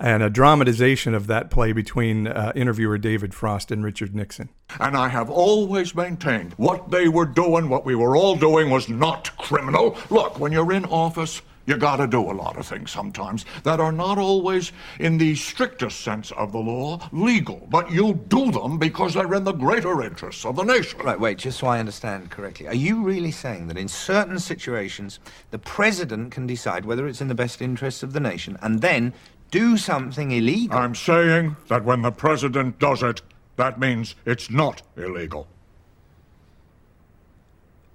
and 0.00 0.22
a 0.22 0.30
dramatization 0.30 1.14
of 1.14 1.26
that 1.26 1.50
play 1.50 1.72
between 1.72 2.26
uh, 2.26 2.52
interviewer 2.54 2.96
David 2.96 3.34
Frost 3.34 3.70
and 3.70 3.84
Richard 3.84 4.14
Nixon. 4.14 4.48
And 4.80 4.96
I 4.96 5.08
have 5.08 5.28
always 5.28 5.94
maintained 5.94 6.54
what 6.54 6.90
they 6.90 7.06
were 7.06 7.26
doing, 7.26 7.68
what 7.68 7.84
we 7.84 7.94
were 7.94 8.16
all 8.16 8.34
doing, 8.34 8.70
was 8.70 8.88
not 8.88 9.36
criminal. 9.36 9.98
Look, 10.08 10.40
when 10.40 10.52
you're 10.52 10.72
in 10.72 10.86
office, 10.86 11.42
you 11.66 11.76
gotta 11.76 12.06
do 12.06 12.30
a 12.30 12.32
lot 12.32 12.56
of 12.56 12.66
things 12.66 12.90
sometimes 12.90 13.44
that 13.64 13.80
are 13.80 13.92
not 13.92 14.18
always, 14.18 14.72
in 14.98 15.18
the 15.18 15.34
strictest 15.34 16.00
sense 16.00 16.32
of 16.32 16.52
the 16.52 16.58
law, 16.58 17.08
legal. 17.12 17.66
But 17.70 17.90
you 17.90 18.14
do 18.28 18.50
them 18.50 18.78
because 18.78 19.14
they're 19.14 19.34
in 19.34 19.44
the 19.44 19.52
greater 19.52 20.02
interests 20.02 20.44
of 20.44 20.56
the 20.56 20.64
nation. 20.64 20.98
Right, 21.00 21.20
wait, 21.20 21.38
just 21.38 21.58
so 21.58 21.66
I 21.66 21.78
understand 21.78 22.30
correctly. 22.30 22.66
Are 22.66 22.74
you 22.74 23.02
really 23.02 23.30
saying 23.30 23.68
that 23.68 23.78
in 23.78 23.88
certain 23.88 24.38
situations, 24.38 25.20
the 25.50 25.58
president 25.58 26.32
can 26.32 26.46
decide 26.46 26.84
whether 26.84 27.06
it's 27.06 27.20
in 27.20 27.28
the 27.28 27.34
best 27.34 27.62
interests 27.62 28.02
of 28.02 28.12
the 28.12 28.20
nation 28.20 28.58
and 28.62 28.80
then 28.80 29.12
do 29.50 29.76
something 29.76 30.30
illegal? 30.30 30.78
I'm 30.78 30.94
saying 30.94 31.56
that 31.68 31.84
when 31.84 32.02
the 32.02 32.12
president 32.12 32.78
does 32.78 33.02
it, 33.02 33.22
that 33.56 33.78
means 33.78 34.14
it's 34.24 34.50
not 34.50 34.82
illegal. 34.96 35.46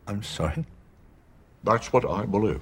I'm 0.07 0.21
sorry? 0.21 0.65
That's 1.63 1.91
what 1.91 2.07
I 2.07 2.25
believe. 2.25 2.61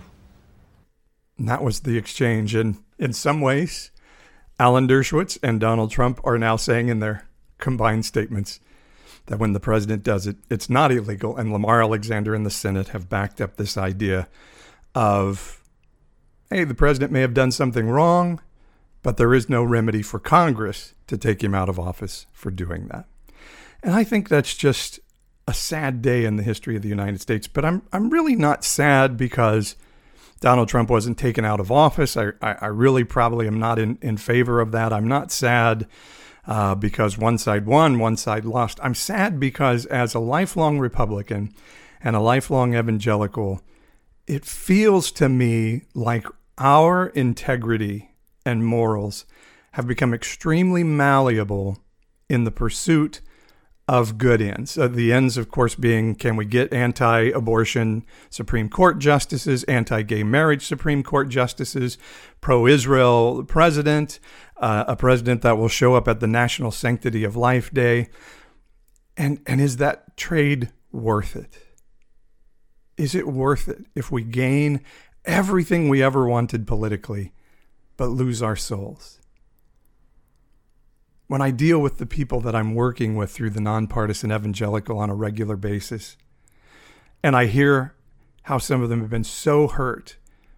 And 1.38 1.48
that 1.48 1.64
was 1.64 1.82
the 1.82 1.98
exchange. 1.98 2.56
And 2.56 2.78
in 3.00 3.14
some 3.14 3.42
ways, 3.42 3.92
Alan 4.60 4.88
Dershowitz 4.88 5.38
and 5.42 5.60
Donald 5.60 5.92
Trump 5.92 6.20
are 6.24 6.38
now 6.38 6.56
saying 6.56 6.90
in 6.90 7.00
their 7.00 7.28
combined 7.58 8.06
statements 8.06 8.60
that 9.26 9.40
when 9.40 9.54
the 9.54 9.60
president 9.60 10.04
does 10.04 10.28
it, 10.28 10.36
it's 10.50 10.70
not 10.70 10.92
illegal. 10.92 11.36
And 11.38 11.52
Lamar 11.52 11.82
Alexander 11.82 12.36
and 12.36 12.46
the 12.46 12.52
Senate 12.52 12.90
have 12.90 13.10
backed 13.10 13.42
up 13.42 13.56
this 13.56 13.78
idea 13.78 14.28
of, 14.94 15.62
hey, 16.50 16.64
the 16.64 16.76
president 16.76 17.12
may 17.12 17.22
have 17.22 17.34
done 17.34 17.52
something 17.52 17.90
wrong, 17.90 18.42
but 19.02 19.18
there 19.18 19.34
is 19.34 19.50
no 19.50 19.64
remedy 19.64 20.02
for 20.02 20.20
Congress 20.20 20.94
to 21.08 21.18
take 21.18 21.44
him 21.44 21.56
out 21.56 21.70
of 21.70 21.80
office 21.80 22.26
for 22.32 22.52
doing 22.52 22.88
that. 22.88 23.06
And 23.82 23.94
I 23.94 24.04
think 24.04 24.30
that's 24.30 24.56
just 24.56 25.00
a 25.48 25.54
sad 25.54 26.02
day 26.02 26.26
in 26.26 26.38
the 26.38 26.44
history 26.44 26.76
of 26.76 26.82
the 26.82 26.90
United 26.90 27.20
States. 27.20 27.48
But 27.48 27.66
I'm 27.66 27.82
I'm 27.92 28.10
really 28.10 28.36
not 28.36 28.64
sad 28.64 29.18
because 29.18 29.76
Donald 30.44 30.68
Trump 30.68 30.90
wasn't 30.90 31.18
taken 31.18 31.46
out 31.46 31.62
of 31.62 31.72
office. 31.72 32.18
I, 32.18 32.34
I, 32.42 32.58
I 32.64 32.66
really 32.66 33.06
probably 33.06 33.48
am 33.48 33.60
not 33.60 33.80
in, 33.80 33.98
in 34.02 34.18
favor 34.18 34.60
of 34.60 34.74
that. 34.74 34.92
I'm 34.92 35.08
not 35.08 35.32
sad 35.32 35.88
uh, 36.46 36.76
because 36.76 37.18
one 37.18 37.38
side 37.38 37.66
won, 37.66 37.98
one 37.98 38.18
side 38.18 38.44
lost. 38.44 38.78
I'm 38.84 38.94
sad 38.94 39.40
because 39.40 39.86
as 39.86 40.14
a 40.14 40.20
lifelong 40.20 40.80
Republican 40.80 41.54
and 42.04 42.18
a 42.18 42.20
lifelong 42.20 42.76
evangelical, 42.76 43.62
it 44.28 44.44
feels 44.44 45.14
to 45.14 45.30
me 45.30 45.84
like 45.94 46.28
our 46.58 47.08
integrity 47.08 48.12
and 48.46 48.66
morals 48.66 49.24
have 49.72 49.88
become 49.88 50.14
extremely 50.14 50.84
malleable 50.84 51.78
in 52.28 52.44
the 52.44 52.52
pursuit 52.52 53.22
of 53.88 54.18
good 54.18 54.42
ends. 54.42 54.78
Uh, 54.78 54.88
the 54.88 55.12
ends, 55.12 55.38
of 55.38 55.52
course, 55.52 55.76
being 55.76 56.16
can 56.16 56.36
we 56.36 56.46
get 56.46 56.72
anti 56.74 57.30
abortion 57.32 58.06
Supreme 58.30 58.70
Court 58.70 59.00
justices, 59.00 59.64
anti 59.66 60.02
gay 60.04 60.24
marriage 60.24 60.66
Supreme 60.66 61.04
Court 61.04 61.30
justices, 61.30 61.98
pro 62.40 62.66
Israel 62.66 63.44
president, 63.44 64.20
uh, 64.58 64.86
a 64.88 64.96
president 64.96 65.42
that 65.42 65.58
will 65.58 65.68
show 65.68 65.96
up 65.96 66.08
at 66.08 66.20
the 66.20 66.28
National 66.28 66.72
Sanctity 66.72 67.24
of 67.24 67.36
Life 67.36 67.72
Day. 67.72 68.08
And, 69.18 69.42
and 69.46 69.60
is 69.60 69.78
that 69.78 70.16
trade 70.18 70.72
worth 70.92 71.36
it? 71.36 71.58
Is 72.98 73.16
it 73.16 73.28
worth 73.28 73.68
it 73.68 73.86
if 73.96 74.12
we 74.12 74.24
gain 74.24 74.82
everything 75.26 75.90
we 75.90 76.02
ever 76.02 76.28
wanted 76.28 76.66
politically, 76.66 77.34
but 77.98 78.08
lose 78.08 78.42
our 78.42 78.56
souls? 78.56 79.20
When 81.28 81.42
I 81.42 81.52
deal 81.52 81.80
with 81.80 81.98
the 81.98 82.06
people 82.06 82.42
that 82.42 82.56
I'm 82.56 82.76
working 82.76 83.16
with 83.16 83.32
through 83.32 83.52
the 83.52 83.62
nonpartisan 83.62 84.32
evangelical 84.32 84.98
on 84.98 85.10
a 85.10 85.16
regular 85.16 85.56
basis, 85.56 86.18
and 87.24 87.36
I 87.36 87.46
hear 87.46 87.96
how 88.44 88.58
some 88.58 88.82
of 88.82 88.90
them 88.90 89.00
have 89.02 89.10
been 89.10 89.24
so 89.24 89.68
hurt 89.68 90.18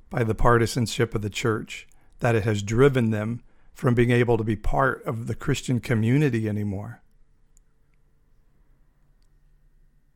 by 0.10 0.24
the 0.24 0.36
partisanship 0.36 1.14
of 1.14 1.22
the 1.22 1.30
church 1.30 1.88
that 2.20 2.36
it 2.36 2.44
has 2.44 2.64
driven 2.64 3.12
them 3.12 3.42
from 3.74 3.94
being 3.94 4.12
able 4.12 4.38
to 4.38 4.44
be 4.44 4.56
part 4.56 5.04
of 5.06 5.28
the 5.28 5.36
Christian 5.36 5.80
community 5.80 6.48
anymore. 6.48 7.02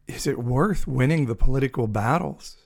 Is 0.08 0.26
it 0.26 0.40
worth 0.40 0.88
winning 0.88 1.28
the 1.28 1.36
political 1.36 1.86
battles 1.86 2.58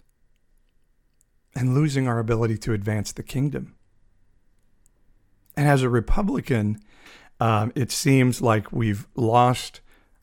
and 1.56 1.74
losing 1.74 2.08
our 2.08 2.20
ability 2.20 2.58
to 2.60 2.74
advance 2.74 3.12
the 3.12 3.24
kingdom? 3.24 3.76
And 5.58 5.68
as 5.68 5.82
a 5.82 5.90
Republican, 5.90 6.80
um, 7.44 7.74
it 7.76 7.92
seems 7.92 8.42
like 8.42 8.72
we've 8.72 9.06
lost 9.16 9.82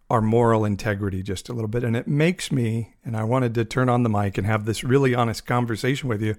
our 0.09 0.23
moral 0.23 0.65
integrity 0.65 1.23
just 1.23 1.51
a 1.51 1.53
little 1.53 1.69
bit. 1.69 1.85
And 1.85 1.95
it 1.95 2.09
makes 2.09 2.51
me, 2.51 2.95
and 3.05 3.15
I 3.15 3.25
wanted 3.25 3.55
to 3.57 3.65
turn 3.67 3.91
on 3.91 4.05
the 4.05 4.09
mic 4.09 4.39
and 4.39 4.47
have 4.47 4.65
this 4.65 4.83
really 4.83 5.15
honest 5.15 5.45
conversation 5.45 6.09
with 6.09 6.23
you. 6.23 6.35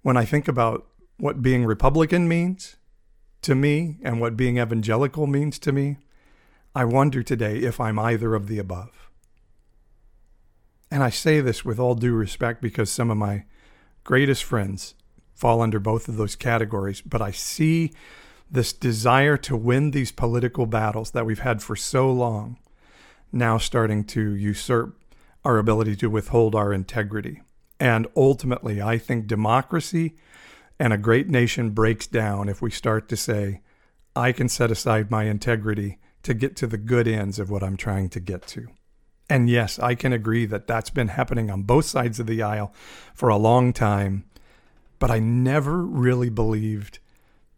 When 0.00 0.16
I 0.16 0.24
think 0.24 0.48
about 0.48 0.86
what 1.18 1.42
being 1.42 1.66
Republican 1.66 2.26
means 2.28 2.76
to 3.42 3.54
me 3.54 3.98
and 4.02 4.22
what 4.22 4.38
being 4.38 4.56
evangelical 4.56 5.26
means 5.26 5.58
to 5.58 5.70
me, 5.70 5.98
I 6.74 6.86
wonder 6.86 7.22
today 7.22 7.58
if 7.58 7.78
I'm 7.78 7.98
either 7.98 8.34
of 8.34 8.48
the 8.48 8.58
above. 8.58 9.10
And 10.90 11.02
I 11.02 11.10
say 11.10 11.42
this 11.42 11.62
with 11.62 11.78
all 11.78 11.94
due 11.94 12.14
respect 12.14 12.62
because 12.62 12.88
some 12.88 13.10
of 13.10 13.18
my 13.18 13.44
greatest 14.02 14.44
friends 14.44 14.94
fall 15.34 15.60
under 15.60 15.78
both 15.78 16.08
of 16.08 16.16
those 16.16 16.36
categories, 16.36 17.02
but 17.02 17.20
I 17.20 17.32
see 17.32 17.92
this 18.54 18.72
desire 18.72 19.36
to 19.36 19.56
win 19.56 19.90
these 19.90 20.12
political 20.12 20.64
battles 20.64 21.10
that 21.10 21.26
we've 21.26 21.40
had 21.40 21.62
for 21.62 21.74
so 21.74 22.10
long 22.10 22.56
now 23.32 23.58
starting 23.58 24.04
to 24.04 24.34
usurp 24.34 24.96
our 25.44 25.58
ability 25.58 25.96
to 25.96 26.08
withhold 26.08 26.54
our 26.54 26.72
integrity. 26.72 27.42
And 27.80 28.06
ultimately, 28.16 28.80
I 28.80 28.96
think 28.96 29.26
democracy 29.26 30.14
and 30.78 30.92
a 30.92 30.98
great 30.98 31.28
nation 31.28 31.70
breaks 31.70 32.06
down 32.06 32.48
if 32.48 32.62
we 32.62 32.70
start 32.70 33.08
to 33.08 33.16
say, 33.16 33.60
I 34.14 34.30
can 34.30 34.48
set 34.48 34.70
aside 34.70 35.10
my 35.10 35.24
integrity 35.24 35.98
to 36.22 36.32
get 36.32 36.54
to 36.56 36.68
the 36.68 36.78
good 36.78 37.08
ends 37.08 37.40
of 37.40 37.50
what 37.50 37.64
I'm 37.64 37.76
trying 37.76 38.08
to 38.10 38.20
get 38.20 38.46
to. 38.48 38.68
And 39.28 39.50
yes, 39.50 39.80
I 39.80 39.96
can 39.96 40.12
agree 40.12 40.46
that 40.46 40.68
that's 40.68 40.90
been 40.90 41.08
happening 41.08 41.50
on 41.50 41.62
both 41.62 41.86
sides 41.86 42.20
of 42.20 42.26
the 42.28 42.42
aisle 42.42 42.72
for 43.14 43.28
a 43.28 43.36
long 43.36 43.72
time, 43.72 44.24
but 45.00 45.10
I 45.10 45.18
never 45.18 45.82
really 45.82 46.30
believed 46.30 47.00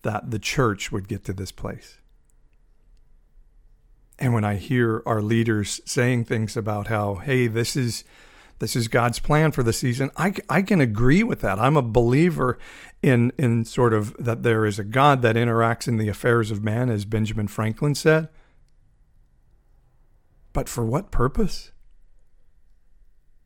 that 0.03 0.31
the 0.31 0.39
church 0.39 0.93
would 0.93 1.09
get 1.09 1.25
to 1.25 1.33
this 1.33 1.53
place. 1.53 1.99
And 4.19 4.33
when 4.33 4.45
I 4.45 4.57
hear 4.57 5.03
our 5.05 5.21
leaders 5.21 5.81
saying 5.85 6.25
things 6.25 6.57
about 6.57 6.87
how, 6.87 7.17
hey, 7.17 7.47
this 7.49 7.77
is 7.77 8.05
This 8.59 8.75
is 8.75 8.89
God's 8.89 9.19
plan 9.19 9.53
for 9.53 9.63
the 9.63 9.73
season. 9.73 10.11
I, 10.17 10.33
I 10.49 10.63
can 10.63 10.81
agree 10.81 11.23
with 11.23 11.43
that. 11.43 11.59
I'm 11.59 11.77
a 11.77 11.83
believer 11.83 12.57
in 13.03 13.31
in 13.39 13.67
sort 13.67 13.93
of 13.93 14.17
that 14.19 14.43
there 14.43 14.65
is 14.65 14.79
a 14.79 14.85
God 14.85 15.21
that 15.21 15.37
interacts 15.37 15.87
in 15.87 15.99
the 15.99 16.09
affairs 16.09 16.51
of 16.51 16.65
man, 16.65 16.89
as 16.89 17.05
Benjamin 17.05 17.49
Franklin 17.49 17.95
said. 17.95 18.29
But 20.55 20.71
for 20.71 20.87
what 20.87 21.11
purpose? 21.11 21.73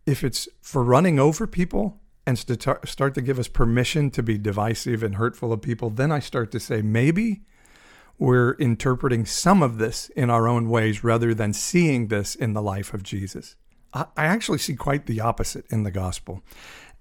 If 0.07 0.23
it's 0.23 0.49
for 0.62 0.85
running 0.85 1.19
over 1.19 1.49
people 1.49 2.00
and 2.27 2.39
start 2.39 3.15
to 3.15 3.21
give 3.21 3.39
us 3.39 3.49
permission 3.49 4.11
to 4.11 4.23
be 4.23 4.39
divisive 4.39 5.03
and 5.03 5.17
hurtful 5.17 5.53
of 5.53 5.62
people, 5.62 5.91
then 5.91 6.12
I 6.12 6.21
start 6.21 6.50
to 6.53 6.61
say 6.61 6.83
maybe 6.83 7.43
we're 8.19 8.53
interpreting 8.53 9.25
some 9.25 9.62
of 9.62 9.79
this 9.79 10.11
in 10.11 10.29
our 10.29 10.47
own 10.47 10.69
ways 10.69 11.03
rather 11.03 11.33
than 11.35 11.55
seeing 11.55 12.09
this 12.09 12.35
in 12.35 12.53
the 12.53 12.62
life 12.62 12.93
of 12.93 13.03
Jesus. 13.03 13.57
I, 13.95 14.07
I 14.17 14.27
actually 14.27 14.59
see 14.59 14.77
quite 14.77 15.07
the 15.07 15.21
opposite 15.21 15.65
in 15.71 15.85
the 15.85 15.91
gospel. 15.91 16.43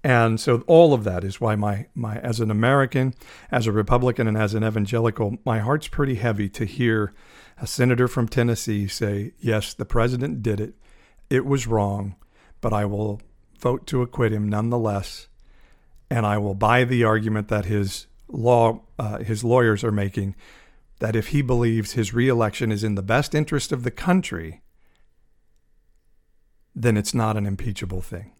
And 0.02 0.40
so 0.40 0.64
all 0.66 0.94
of 0.94 1.04
that 1.04 1.24
is 1.24 1.40
why 1.40 1.56
my, 1.56 1.86
my 1.94 2.16
as 2.20 2.40
an 2.40 2.50
American, 2.50 3.14
as 3.50 3.66
a 3.66 3.72
Republican, 3.72 4.26
and 4.26 4.36
as 4.36 4.54
an 4.54 4.64
evangelical, 4.64 5.36
my 5.44 5.58
heart's 5.58 5.88
pretty 5.88 6.14
heavy 6.14 6.48
to 6.48 6.64
hear 6.64 7.12
a 7.60 7.66
senator 7.66 8.08
from 8.08 8.26
Tennessee 8.26 8.88
say, 8.88 9.34
yes, 9.38 9.74
the 9.74 9.84
president 9.84 10.42
did 10.42 10.58
it. 10.58 10.74
It 11.28 11.44
was 11.44 11.66
wrong, 11.66 12.16
but 12.62 12.72
I 12.72 12.86
will 12.86 13.20
vote 13.60 13.86
to 13.88 14.02
acquit 14.02 14.32
him 14.32 14.48
nonetheless. 14.48 15.28
And 16.10 16.26
I 16.26 16.38
will 16.38 16.54
buy 16.54 16.84
the 16.84 17.04
argument 17.04 17.48
that 17.48 17.66
his 17.66 18.06
law, 18.28 18.80
uh, 18.98 19.18
his 19.18 19.44
lawyers 19.44 19.84
are 19.84 19.92
making 19.92 20.34
that 20.98 21.16
if 21.16 21.28
he 21.28 21.42
believes 21.42 21.92
his 21.92 22.12
reelection 22.12 22.70
is 22.70 22.84
in 22.84 22.94
the 22.94 23.02
best 23.02 23.34
interest 23.34 23.72
of 23.72 23.84
the 23.84 23.90
country, 23.90 24.62
then 26.74 26.96
it's 26.96 27.14
not 27.14 27.36
an 27.36 27.46
impeachable 27.46 28.02
thing. 28.02 28.32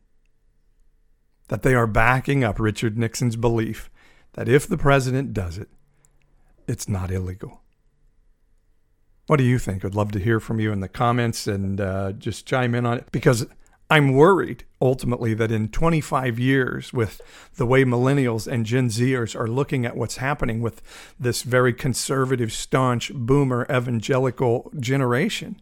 That 1.49 1.63
they 1.63 1.75
are 1.75 1.87
backing 1.87 2.45
up 2.45 2.61
Richard 2.61 2.97
Nixon's 2.97 3.37
belief 3.37 3.91
that 4.35 4.49
if 4.49 4.69
the 4.69 4.79
president 4.79 5.33
does 5.33 5.59
it, 5.59 5.69
it's 6.69 6.89
not 6.89 7.11
illegal. 7.11 7.63
What 9.27 9.39
do 9.39 9.45
you 9.45 9.59
think? 9.59 9.85
I'd 9.85 9.95
love 9.95 10.13
to 10.13 10.19
hear 10.21 10.39
from 10.39 10.61
you 10.61 10.73
in 10.73 10.81
the 10.81 10.89
comments 10.89 11.47
and 11.47 11.81
uh, 11.81 12.13
just 12.13 12.47
chime 12.47 12.75
in 12.75 12.87
on 12.87 12.99
it 12.99 13.07
because 13.11 13.47
I'm 13.91 14.13
worried 14.13 14.65
ultimately 14.81 15.35
that 15.35 15.51
in 15.51 15.69
25 15.69 16.39
years, 16.39 16.93
with 16.93 17.21
the 17.57 17.67
way 17.67 17.85
millennials 17.85 18.47
and 18.47 18.65
Gen 18.65 18.89
Zers 18.89 19.39
are 19.39 19.49
looking 19.49 19.85
at 19.85 19.97
what's 19.97 20.19
happening 20.19 20.61
with 20.61 20.81
this 21.19 21.43
very 21.43 21.73
conservative, 21.73 22.53
staunch, 22.53 23.13
boomer, 23.13 23.67
evangelical 23.69 24.71
generation, 24.79 25.61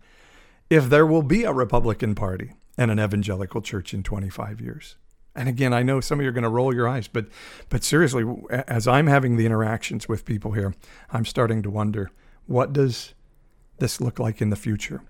if 0.69 0.91
there 0.91 1.07
will 1.07 1.23
be 1.23 1.45
a 1.45 1.53
Republican 1.55 2.15
Party 2.15 2.53
and 2.77 2.91
an 2.91 3.01
evangelical 3.01 3.63
church 3.63 3.95
in 3.95 4.03
25 4.03 4.61
years. 4.61 4.97
And 5.35 5.49
again, 5.49 5.73
I 5.73 5.83
know 5.83 6.01
some 6.01 6.19
of 6.19 6.25
you 6.25 6.29
are 6.29 6.33
going 6.33 6.43
to 6.43 6.51
roll 6.51 6.75
your 6.75 6.89
eyes, 6.89 7.09
but 7.09 7.27
but 7.69 7.85
seriously, 7.85 8.25
as 8.51 8.87
I'm 8.89 9.07
having 9.07 9.37
the 9.37 9.47
interactions 9.47 10.09
with 10.09 10.25
people 10.25 10.53
here, 10.53 10.75
I'm 11.11 11.25
starting 11.25 11.63
to 11.63 11.71
wonder 11.71 12.11
what 12.47 12.73
does 12.73 13.15
this 13.79 14.01
look 14.01 14.19
like 14.19 14.43
in 14.43 14.51
the 14.51 14.57
future? 14.57 15.03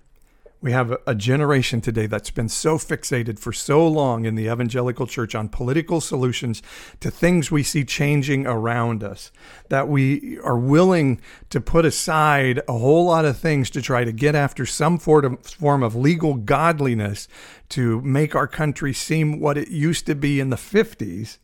We 0.61 0.73
have 0.73 0.97
a 1.07 1.15
generation 1.15 1.79
today 1.79 2.05
that's 2.05 2.31
been 2.31 2.49
so 2.49 2.77
fixated 2.77 3.39
for 3.39 3.53
so 3.53 3.87
long 3.87 4.25
in 4.25 4.35
the 4.35 4.51
evangelical 4.51 5.07
church 5.07 5.33
on 5.33 5.47
political 5.47 6.01
solutions 6.01 6.61
to 6.99 7.09
things 7.09 7.49
we 7.49 7.63
see 7.63 7.85
changing 7.85 8.45
around 8.45 9.01
us 9.01 9.31
that 9.69 9.87
we 9.87 10.37
are 10.39 10.57
willing 10.57 11.21
to 11.49 11.61
put 11.61 11.85
aside 11.85 12.61
a 12.67 12.77
whole 12.77 13.05
lot 13.05 13.23
of 13.23 13.37
things 13.37 13.69
to 13.69 13.81
try 13.81 14.03
to 14.03 14.11
get 14.11 14.35
after 14.35 14.65
some 14.65 14.97
form 14.97 15.81
of 15.81 15.95
legal 15.95 16.33
godliness 16.33 17.29
to 17.69 18.01
make 18.01 18.35
our 18.35 18.47
country 18.47 18.93
seem 18.93 19.39
what 19.39 19.57
it 19.57 19.69
used 19.69 20.05
to 20.07 20.15
be 20.15 20.41
in 20.41 20.49
the 20.49 20.57
50s 20.57 21.37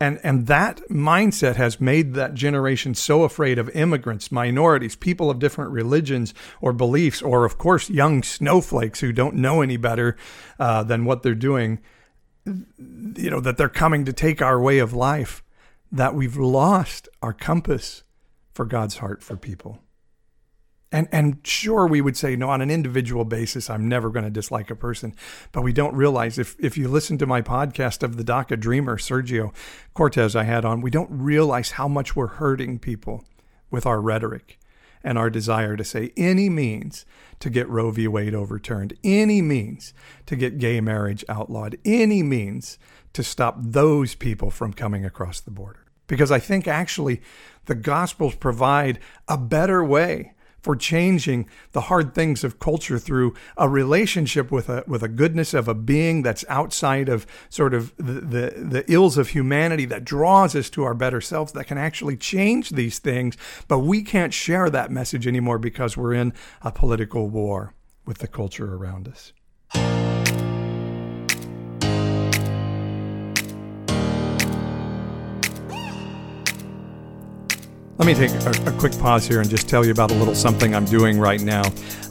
and 0.00 0.20
and 0.22 0.46
that 0.46 0.80
mindset 0.88 1.56
has 1.56 1.80
made 1.80 2.14
that 2.14 2.34
generation 2.34 2.94
so 2.94 3.24
afraid 3.24 3.58
of 3.58 3.68
immigrants, 3.70 4.30
minorities, 4.30 4.94
people 4.94 5.30
of 5.30 5.38
different 5.38 5.72
religions 5.72 6.34
or 6.60 6.72
beliefs, 6.72 7.20
or 7.20 7.44
of 7.44 7.58
course 7.58 7.90
young 7.90 8.22
snowflakes 8.22 9.00
who 9.00 9.12
don't 9.12 9.34
know 9.34 9.60
any 9.60 9.76
better 9.76 10.16
uh, 10.58 10.82
than 10.84 11.04
what 11.04 11.22
they're 11.22 11.34
doing. 11.34 11.80
You 12.44 13.30
know 13.30 13.40
that 13.40 13.56
they're 13.56 13.68
coming 13.68 14.04
to 14.04 14.12
take 14.12 14.40
our 14.40 14.60
way 14.60 14.78
of 14.78 14.92
life. 14.92 15.42
That 15.90 16.14
we've 16.14 16.36
lost 16.36 17.08
our 17.22 17.32
compass 17.32 18.02
for 18.52 18.66
God's 18.66 18.98
heart 18.98 19.22
for 19.22 19.36
people. 19.36 19.80
And 20.90 21.06
and 21.12 21.38
sure 21.44 21.86
we 21.86 22.00
would 22.00 22.16
say 22.16 22.34
no 22.34 22.48
on 22.48 22.62
an 22.62 22.70
individual 22.70 23.24
basis 23.24 23.68
I'm 23.68 23.88
never 23.88 24.08
going 24.08 24.24
to 24.24 24.30
dislike 24.30 24.70
a 24.70 24.76
person, 24.76 25.14
but 25.52 25.62
we 25.62 25.72
don't 25.72 25.94
realize 25.94 26.38
if 26.38 26.56
if 26.58 26.78
you 26.78 26.88
listen 26.88 27.18
to 27.18 27.26
my 27.26 27.42
podcast 27.42 28.02
of 28.02 28.16
the 28.16 28.24
DACA 28.24 28.58
dreamer 28.58 28.96
Sergio 28.96 29.52
Cortez 29.92 30.34
I 30.34 30.44
had 30.44 30.64
on, 30.64 30.80
we 30.80 30.90
don't 30.90 31.10
realize 31.10 31.72
how 31.72 31.88
much 31.88 32.16
we're 32.16 32.26
hurting 32.26 32.78
people 32.78 33.24
with 33.70 33.84
our 33.84 34.00
rhetoric 34.00 34.58
and 35.04 35.18
our 35.18 35.30
desire 35.30 35.76
to 35.76 35.84
say 35.84 36.12
any 36.16 36.48
means 36.48 37.04
to 37.40 37.50
get 37.50 37.68
Roe 37.68 37.90
v. 37.90 38.08
Wade 38.08 38.34
overturned, 38.34 38.94
any 39.04 39.42
means 39.42 39.92
to 40.26 40.36
get 40.36 40.58
gay 40.58 40.80
marriage 40.80 41.24
outlawed, 41.28 41.76
any 41.84 42.22
means 42.22 42.78
to 43.12 43.22
stop 43.22 43.56
those 43.58 44.14
people 44.14 44.50
from 44.50 44.72
coming 44.72 45.04
across 45.04 45.40
the 45.40 45.50
border. 45.50 45.84
Because 46.06 46.30
I 46.30 46.38
think 46.38 46.66
actually 46.66 47.20
the 47.66 47.74
Gospels 47.74 48.34
provide 48.34 48.98
a 49.28 49.36
better 49.36 49.84
way 49.84 50.32
for 50.60 50.76
changing 50.76 51.48
the 51.72 51.82
hard 51.82 52.14
things 52.14 52.44
of 52.44 52.58
culture 52.58 52.98
through 52.98 53.34
a 53.56 53.68
relationship 53.68 54.50
with 54.50 54.68
a 54.68 54.84
with 54.86 55.02
a 55.02 55.08
goodness 55.08 55.54
of 55.54 55.68
a 55.68 55.74
being 55.74 56.22
that's 56.22 56.44
outside 56.48 57.08
of 57.08 57.26
sort 57.48 57.74
of 57.74 57.94
the, 57.96 58.20
the, 58.20 58.54
the 58.56 58.84
ills 58.92 59.18
of 59.18 59.28
humanity 59.28 59.84
that 59.84 60.04
draws 60.04 60.54
us 60.54 60.70
to 60.70 60.84
our 60.84 60.94
better 60.94 61.20
selves 61.20 61.52
that 61.52 61.66
can 61.66 61.78
actually 61.78 62.16
change 62.16 62.70
these 62.70 62.98
things. 62.98 63.36
But 63.68 63.80
we 63.80 64.02
can't 64.02 64.34
share 64.34 64.70
that 64.70 64.90
message 64.90 65.26
anymore 65.26 65.58
because 65.58 65.96
we're 65.96 66.14
in 66.14 66.32
a 66.62 66.72
political 66.72 67.28
war 67.28 67.74
with 68.04 68.18
the 68.18 68.28
culture 68.28 68.74
around 68.74 69.08
us 69.08 69.32
Let 77.98 78.06
me 78.06 78.14
take 78.14 78.30
a, 78.30 78.70
a, 78.70 78.78
quick 78.78 78.96
pause 79.00 79.26
here 79.26 79.40
and 79.40 79.50
just 79.50 79.68
tell 79.68 79.84
you 79.84 79.90
about 79.90 80.12
a 80.12 80.14
little 80.14 80.36
something 80.36 80.72
I'm 80.72 80.84
doing 80.84 81.18
right 81.18 81.40
now. 81.40 81.64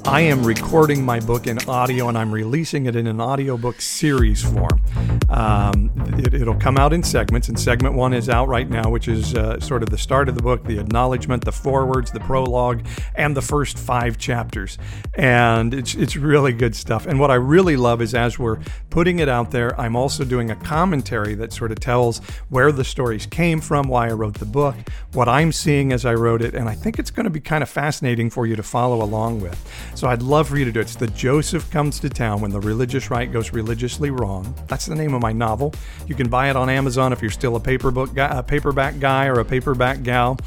I 0.03 0.19
am 0.21 0.43
recording 0.43 1.03
my 1.03 1.21
book 1.21 1.47
in 1.47 1.59
audio 1.67 2.09
and 2.09 2.17
I'm 2.17 2.31
releasing 2.31 2.87
it 2.87 2.95
in 2.97 3.07
an 3.07 3.21
audiobook 3.21 3.79
series 3.79 4.43
form. 4.43 4.81
Um, 5.29 5.91
it, 6.17 6.45
will 6.45 6.55
come 6.55 6.77
out 6.77 6.93
in 6.93 7.03
segments, 7.03 7.49
and 7.49 7.59
segment 7.59 7.95
one 7.95 8.13
is 8.13 8.29
out 8.29 8.47
right 8.47 8.69
now, 8.69 8.89
which 8.89 9.09
is 9.09 9.35
uh, 9.35 9.59
sort 9.59 9.83
of 9.83 9.89
the 9.89 9.97
start 9.97 10.29
of 10.29 10.35
the 10.35 10.41
book, 10.41 10.63
the 10.63 10.79
acknowledgement, 10.79 11.43
the 11.43 11.51
forewords, 11.51 12.11
the 12.11 12.21
prologue, 12.21 12.85
and 13.15 13.35
the 13.35 13.41
first 13.41 13.77
five 13.77 14.17
chapters. 14.17 14.77
And 15.15 15.73
it's, 15.73 15.93
it's 15.95 16.15
really 16.15 16.53
good 16.53 16.75
stuff. 16.75 17.05
And 17.05 17.19
what 17.19 17.31
I 17.31 17.35
really 17.35 17.75
love 17.75 18.01
is 18.01 18.13
as 18.13 18.39
we're 18.39 18.59
putting 18.89 19.19
it 19.19 19.27
out 19.27 19.51
there, 19.51 19.77
I'm 19.79 19.97
also 19.97 20.23
doing 20.23 20.51
a 20.51 20.55
commentary 20.55 21.35
that 21.35 21.51
sort 21.51 21.71
of 21.71 21.81
tells 21.81 22.19
where 22.47 22.71
the 22.71 22.85
stories 22.85 23.25
came 23.25 23.59
from, 23.59 23.89
why 23.89 24.07
I 24.07 24.13
wrote 24.13 24.35
the 24.35 24.45
book, 24.45 24.75
what 25.11 25.27
I'm 25.27 25.51
seeing 25.51 25.76
as 25.93 26.05
I 26.05 26.13
wrote 26.13 26.41
it. 26.41 26.53
And 26.53 26.67
I 26.67 26.75
think 26.75 26.99
it's 26.99 27.11
going 27.11 27.25
to 27.25 27.29
be 27.29 27.39
kind 27.39 27.63
of 27.63 27.69
fascinating 27.69 28.29
for 28.29 28.45
you 28.45 28.55
to 28.55 28.63
follow 28.63 29.03
along 29.03 29.41
with. 29.41 29.57
So 29.95 30.07
I'd 30.07 30.21
love 30.21 30.49
for 30.49 30.57
you 30.57 30.65
to 30.65 30.71
do 30.71 30.79
it. 30.79 30.83
It's 30.83 30.95
the 30.95 31.07
Joseph 31.07 31.69
Comes 31.71 31.99
to 31.99 32.09
Town 32.09 32.41
When 32.41 32.51
the 32.51 32.59
Religious 32.59 33.09
Right 33.09 33.31
Goes 33.31 33.53
Religiously 33.53 34.09
Wrong. 34.09 34.53
That's 34.67 34.85
the 34.85 34.95
name 34.95 35.13
of 35.13 35.21
my 35.21 35.31
novel. 35.31 35.73
You 36.07 36.15
can 36.15 36.29
buy 36.29 36.49
it 36.49 36.55
on 36.55 36.69
Amazon 36.69 37.13
if 37.13 37.21
you're 37.21 37.31
still 37.31 37.55
a 37.55 37.59
paper 37.59 37.91
book 37.91 38.13
guy, 38.13 38.37
a 38.37 38.43
paperback 38.43 38.99
guy 38.99 39.27
or 39.27 39.39
a 39.39 39.45
paperback 39.45 40.03
gal 40.03 40.37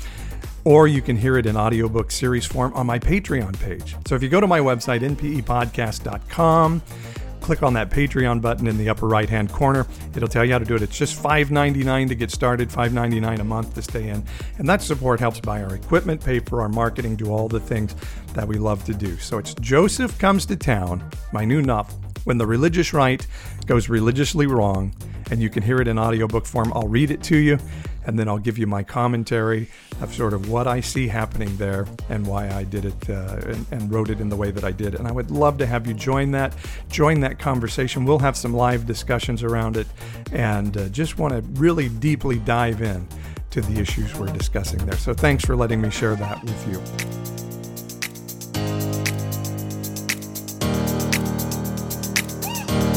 or 0.65 0.87
you 0.87 1.01
can 1.03 1.17
hear 1.17 1.39
it 1.39 1.47
in 1.47 1.57
audiobook 1.57 2.11
series 2.11 2.45
form 2.45 2.73
on 2.75 2.87
my 2.87 2.99
Patreon 2.99 3.59
page. 3.61 3.97
So 4.07 4.15
if 4.15 4.23
you 4.23 4.29
go 4.29 4.41
to 4.41 4.47
my 4.47 4.61
website, 4.61 5.01
npepodcast.com, 5.01 6.83
click 7.41 7.63
on 7.63 7.75
that 7.75 7.91
Patreon 7.91 8.41
button 8.41 8.67
in 8.67 8.79
the 8.79 8.89
upper 8.89 9.07
right 9.07 9.29
hand 9.29 9.53
corner. 9.53 9.87
It'll 10.15 10.29
tell 10.29 10.45
you 10.45 10.53
how 10.53 10.59
to 10.59 10.65
do 10.65 10.75
it. 10.75 10.83
It's 10.83 10.97
just 10.97 11.23
$5.99 11.23 12.09
to 12.09 12.15
get 12.15 12.31
started, 12.31 12.69
$5.99 12.69 13.41
a 13.41 13.45
month 13.45 13.75
to 13.75 13.83
stay 13.83 14.09
in. 14.09 14.25
And 14.59 14.69
that 14.69 14.83
support 14.83 15.21
helps 15.21 15.41
buy 15.41 15.63
our 15.63 15.75
equipment, 15.75 16.25
pay 16.25 16.41
for 16.41 16.61
our 16.63 16.69
marketing, 16.69 17.17
do 17.17 17.31
all 17.33 17.49
the 17.49 17.61
things 17.61 17.95
that 18.35 18.47
we 18.47 18.57
love 18.57 18.85
to 18.85 18.95
do. 18.95 19.17
So 19.19 19.39
it's 19.39 19.55
Joseph 19.55 20.19
Comes 20.19 20.47
to 20.47 20.57
Town, 20.57 21.09
my 21.33 21.45
new 21.45 21.63
novel. 21.63 21.97
When 22.25 22.39
the 22.39 22.47
religious 22.47 22.93
right 22.93 23.27
goes 23.67 23.89
religiously 23.89 24.47
wrong, 24.47 24.95
and 25.31 25.41
you 25.41 25.49
can 25.49 25.63
hear 25.63 25.81
it 25.81 25.89
in 25.89 25.99
audiobook 25.99 26.45
form, 26.45 26.73
I'll 26.75 26.89
read 26.89 27.11
it 27.11 27.23
to 27.25 27.37
you 27.37 27.59
and 28.07 28.19
then 28.19 28.29
I'll 28.29 28.39
give 28.39 28.59
you 28.59 28.67
my 28.67 28.83
commentary 28.83 29.69
of 30.01 30.15
sort 30.15 30.33
of 30.33 30.49
what 30.49 30.67
I 30.67 30.81
see 30.81 31.09
happening 31.09 31.57
there 31.57 31.87
and 32.09 32.27
why 32.27 32.49
I 32.51 32.65
did 32.65 32.85
it 32.85 33.11
uh, 33.11 33.41
and, 33.47 33.67
and, 33.71 33.93
wrote 33.93 34.09
it 34.09 34.21
in 34.21 34.29
the 34.29 34.37
way 34.37 34.51
that 34.51 34.65
I 34.65 34.73
did. 34.73 34.95
And 34.95 35.07
I 35.07 35.13
would 35.13 35.31
love 35.31 35.59
to 35.59 35.67
have 35.67 35.87
you 35.87 35.95
join 35.95 36.31
that, 36.33 36.55
join 36.89 37.21
that 37.21 37.39
conversation. 37.39 38.05
We'll 38.05 38.19
have 38.21 38.37
some 38.37 38.55
live 38.55 38.87
discussions 38.87 39.43
around 39.43 39.77
it 39.77 39.87
and 40.33 40.77
uh, 40.77 40.89
just 40.89 41.19
want 41.19 41.35
to 41.35 41.41
really 41.61 41.89
deeply 41.89 42.39
dive 42.39 42.83
in 42.83 43.07
to 43.51 43.61
the 43.61 43.81
issues 43.81 44.15
we're 44.15 44.27
discussing 44.29 44.85
there. 44.87 44.97
So 44.97 45.13
thanks 45.13 45.45
for 45.45 45.57
letting 45.57 45.81
me 45.81 45.91
share 45.91 46.15
that 46.17 46.43
with 46.43 46.69
you. 46.69 46.81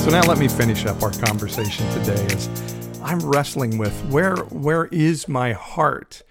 So 0.03 0.09
now 0.09 0.21
let 0.23 0.37
me 0.37 0.49
finish 0.49 0.85
up 0.85 1.01
our 1.01 1.11
conversation 1.11 1.89
today 1.93 2.25
as 2.25 2.72
I'm 3.03 3.19
wrestling 3.19 3.77
with 3.77 3.93
where 4.05 4.37
where 4.37 4.85
is 4.85 5.27
my 5.27 5.51
heart 5.51 6.21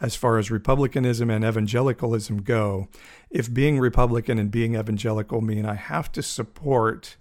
as 0.00 0.14
far 0.14 0.38
as 0.38 0.50
republicanism 0.50 1.30
and 1.30 1.42
evangelicalism 1.42 2.42
go 2.42 2.88
if 3.30 3.52
being 3.52 3.78
republican 3.78 4.38
and 4.38 4.50
being 4.50 4.74
evangelical 4.74 5.40
mean 5.40 5.64
I 5.64 5.74
have 5.74 6.12
to 6.12 6.22
support 6.22 7.16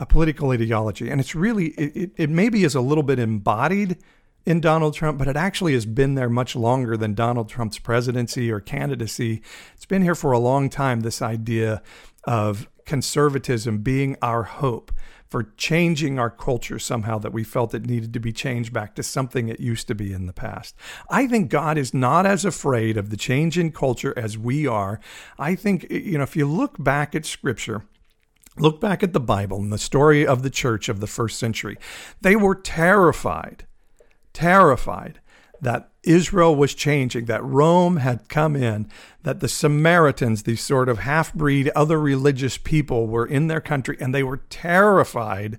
a 0.00 0.06
political 0.06 0.50
ideology 0.50 1.10
and 1.10 1.20
it's 1.20 1.34
really 1.34 1.68
it, 1.72 1.96
it, 1.96 2.10
it 2.16 2.30
maybe 2.30 2.64
is 2.64 2.74
a 2.74 2.80
little 2.80 3.04
bit 3.04 3.18
embodied 3.18 3.98
in 4.46 4.60
Donald 4.60 4.94
Trump, 4.94 5.18
but 5.18 5.28
it 5.28 5.36
actually 5.36 5.74
has 5.74 5.84
been 5.84 6.14
there 6.14 6.30
much 6.30 6.56
longer 6.56 6.96
than 6.96 7.12
Donald 7.12 7.50
Trump's 7.50 7.78
presidency 7.78 8.50
or 8.50 8.60
candidacy. 8.60 9.42
It's 9.74 9.84
been 9.84 10.00
here 10.00 10.14
for 10.14 10.32
a 10.32 10.38
long 10.38 10.70
time, 10.70 11.00
this 11.00 11.20
idea 11.20 11.82
of 12.24 12.66
conservatism 12.86 13.78
being 13.78 14.16
our 14.22 14.44
hope 14.44 14.90
for 15.28 15.52
changing 15.56 16.18
our 16.18 16.30
culture 16.30 16.78
somehow 16.78 17.18
that 17.18 17.32
we 17.32 17.44
felt 17.44 17.74
it 17.74 17.86
needed 17.86 18.12
to 18.14 18.20
be 18.20 18.32
changed 18.32 18.72
back 18.72 18.94
to 18.94 19.02
something 19.02 19.48
it 19.48 19.60
used 19.60 19.86
to 19.88 19.94
be 19.94 20.12
in 20.12 20.26
the 20.26 20.32
past. 20.32 20.74
I 21.10 21.26
think 21.26 21.50
God 21.50 21.76
is 21.76 21.92
not 21.92 22.24
as 22.26 22.44
afraid 22.44 22.96
of 22.96 23.10
the 23.10 23.16
change 23.16 23.58
in 23.58 23.72
culture 23.72 24.14
as 24.16 24.38
we 24.38 24.66
are. 24.66 25.00
I 25.38 25.54
think, 25.54 25.86
you 25.90 26.18
know, 26.18 26.24
if 26.24 26.36
you 26.36 26.46
look 26.46 26.82
back 26.82 27.14
at 27.14 27.26
scripture, 27.26 27.84
look 28.56 28.80
back 28.80 29.02
at 29.02 29.12
the 29.12 29.20
Bible 29.20 29.58
and 29.58 29.72
the 29.72 29.78
story 29.78 30.26
of 30.26 30.42
the 30.42 30.50
church 30.50 30.88
of 30.88 31.00
the 31.00 31.06
first 31.06 31.38
century, 31.38 31.76
they 32.20 32.34
were 32.34 32.54
terrified 32.54 33.64
terrified 34.38 35.20
that 35.60 35.90
Israel 36.02 36.54
was 36.54 36.74
changing, 36.74 37.26
that 37.26 37.44
Rome 37.44 37.96
had 37.96 38.28
come 38.28 38.56
in, 38.56 38.88
that 39.22 39.40
the 39.40 39.48
Samaritans, 39.48 40.44
these 40.44 40.60
sort 40.60 40.88
of 40.88 41.00
half 41.00 41.34
breed, 41.34 41.70
other 41.70 42.00
religious 42.00 42.56
people, 42.56 43.06
were 43.06 43.26
in 43.26 43.48
their 43.48 43.60
country, 43.60 43.96
and 44.00 44.14
they 44.14 44.22
were 44.22 44.42
terrified 44.48 45.58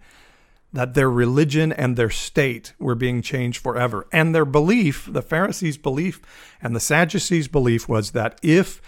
that 0.72 0.94
their 0.94 1.10
religion 1.10 1.72
and 1.72 1.96
their 1.96 2.10
state 2.10 2.74
were 2.80 2.96
being 2.96 3.22
changed 3.22 3.62
forever. 3.62 4.08
And 4.12 4.34
their 4.34 4.46
belief, 4.46 5.08
the 5.12 5.22
Pharisees' 5.22 5.78
belief 5.78 6.22
and 6.62 6.76
the 6.76 6.80
Sadducees' 6.80 7.48
belief, 7.48 7.90
was 7.90 8.12
that 8.12 8.40
if 8.44 8.82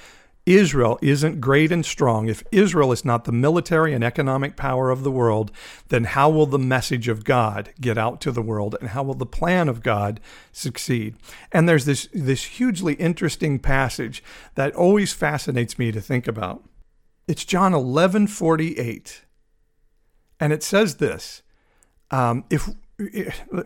Israel 0.45 0.97
isn't 1.01 1.39
great 1.39 1.71
and 1.71 1.85
strong, 1.85 2.27
if 2.27 2.43
Israel 2.51 2.91
is 2.91 3.05
not 3.05 3.25
the 3.25 3.31
military 3.31 3.93
and 3.93 4.03
economic 4.03 4.55
power 4.55 4.89
of 4.89 5.03
the 5.03 5.11
world, 5.11 5.51
then 5.89 6.05
how 6.05 6.29
will 6.29 6.47
the 6.47 6.57
message 6.57 7.07
of 7.07 7.23
God 7.23 7.71
get 7.79 7.97
out 7.97 8.19
to 8.21 8.31
the 8.31 8.41
world 8.41 8.75
and 8.79 8.89
how 8.89 9.03
will 9.03 9.13
the 9.13 9.25
plan 9.25 9.69
of 9.69 9.83
God 9.83 10.19
succeed? 10.51 11.15
And 11.51 11.69
there's 11.69 11.85
this, 11.85 12.09
this 12.11 12.43
hugely 12.43 12.95
interesting 12.95 13.59
passage 13.59 14.23
that 14.55 14.73
always 14.75 15.13
fascinates 15.13 15.77
me 15.77 15.91
to 15.91 16.01
think 16.01 16.27
about. 16.27 16.63
It's 17.27 17.45
John 17.45 17.73
11 17.73 18.27
48. 18.27 19.25
And 20.39 20.51
it 20.51 20.63
says 20.63 20.95
this 20.95 21.43
um, 22.09 22.45
if 22.49 22.67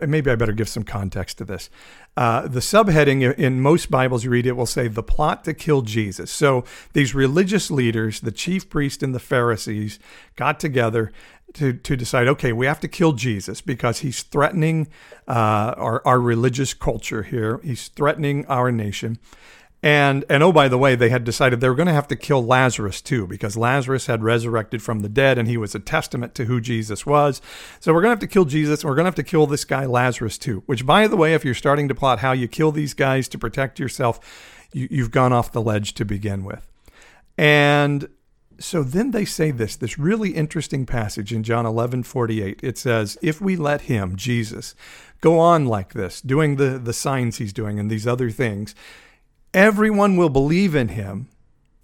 maybe 0.06 0.30
I 0.30 0.34
better 0.34 0.52
give 0.52 0.68
some 0.68 0.82
context 0.82 1.38
to 1.38 1.44
this. 1.44 1.70
Uh, 2.16 2.48
the 2.48 2.60
subheading 2.60 3.34
in 3.36 3.60
most 3.60 3.90
Bibles 3.90 4.24
you 4.24 4.30
read 4.30 4.46
it 4.46 4.52
will 4.52 4.66
say 4.66 4.88
the 4.88 5.02
plot 5.02 5.44
to 5.44 5.54
kill 5.54 5.82
Jesus. 5.82 6.30
So 6.30 6.64
these 6.92 7.14
religious 7.14 7.70
leaders, 7.70 8.20
the 8.20 8.32
chief 8.32 8.68
priest 8.68 9.02
and 9.02 9.14
the 9.14 9.20
Pharisees, 9.20 9.98
got 10.36 10.58
together 10.58 11.12
to, 11.54 11.72
to 11.72 11.96
decide, 11.96 12.28
okay, 12.28 12.52
we 12.52 12.66
have 12.66 12.80
to 12.80 12.88
kill 12.88 13.12
Jesus 13.12 13.60
because 13.60 14.00
he's 14.00 14.22
threatening 14.22 14.88
uh, 15.28 15.74
our, 15.76 16.02
our 16.06 16.20
religious 16.20 16.74
culture 16.74 17.22
here. 17.22 17.60
He's 17.62 17.88
threatening 17.88 18.46
our 18.46 18.70
nation. 18.72 19.18
And 19.86 20.24
and 20.28 20.42
oh 20.42 20.50
by 20.50 20.66
the 20.66 20.78
way, 20.78 20.96
they 20.96 21.10
had 21.10 21.22
decided 21.22 21.60
they 21.60 21.68
were 21.68 21.76
going 21.76 21.86
to 21.86 21.92
have 21.92 22.08
to 22.08 22.16
kill 22.16 22.44
Lazarus 22.44 23.00
too 23.00 23.24
because 23.28 23.56
Lazarus 23.56 24.06
had 24.06 24.24
resurrected 24.24 24.82
from 24.82 24.98
the 24.98 25.08
dead 25.08 25.38
and 25.38 25.46
he 25.46 25.56
was 25.56 25.76
a 25.76 25.78
testament 25.78 26.34
to 26.34 26.46
who 26.46 26.60
Jesus 26.60 27.06
was. 27.06 27.40
So 27.78 27.94
we're 27.94 28.00
going 28.00 28.10
to 28.10 28.20
have 28.20 28.28
to 28.28 28.34
kill 28.34 28.46
Jesus 28.46 28.82
and 28.82 28.88
we're 28.88 28.96
going 28.96 29.04
to 29.04 29.10
have 29.10 29.14
to 29.14 29.22
kill 29.22 29.46
this 29.46 29.64
guy 29.64 29.86
Lazarus 29.86 30.38
too. 30.38 30.64
Which 30.66 30.84
by 30.84 31.06
the 31.06 31.14
way, 31.14 31.34
if 31.34 31.44
you're 31.44 31.54
starting 31.54 31.86
to 31.86 31.94
plot 31.94 32.18
how 32.18 32.32
you 32.32 32.48
kill 32.48 32.72
these 32.72 32.94
guys 32.94 33.28
to 33.28 33.38
protect 33.38 33.78
yourself, 33.78 34.66
you, 34.72 34.88
you've 34.90 35.12
gone 35.12 35.32
off 35.32 35.52
the 35.52 35.62
ledge 35.62 35.94
to 35.94 36.04
begin 36.04 36.42
with. 36.42 36.66
And 37.38 38.08
so 38.58 38.82
then 38.82 39.12
they 39.12 39.24
say 39.24 39.52
this 39.52 39.76
this 39.76 40.00
really 40.00 40.30
interesting 40.30 40.84
passage 40.84 41.32
in 41.32 41.44
John 41.44 41.64
11 41.64 42.02
48. 42.02 42.58
It 42.60 42.76
says, 42.76 43.18
If 43.22 43.40
we 43.40 43.54
let 43.54 43.82
him, 43.82 44.16
Jesus, 44.16 44.74
go 45.20 45.38
on 45.38 45.64
like 45.64 45.92
this, 45.92 46.20
doing 46.20 46.56
the, 46.56 46.76
the 46.76 46.92
signs 46.92 47.38
he's 47.38 47.52
doing 47.52 47.78
and 47.78 47.88
these 47.88 48.04
other 48.04 48.30
things, 48.30 48.74
Everyone 49.56 50.18
will 50.18 50.28
believe 50.28 50.74
in 50.74 50.88
him. 50.88 51.28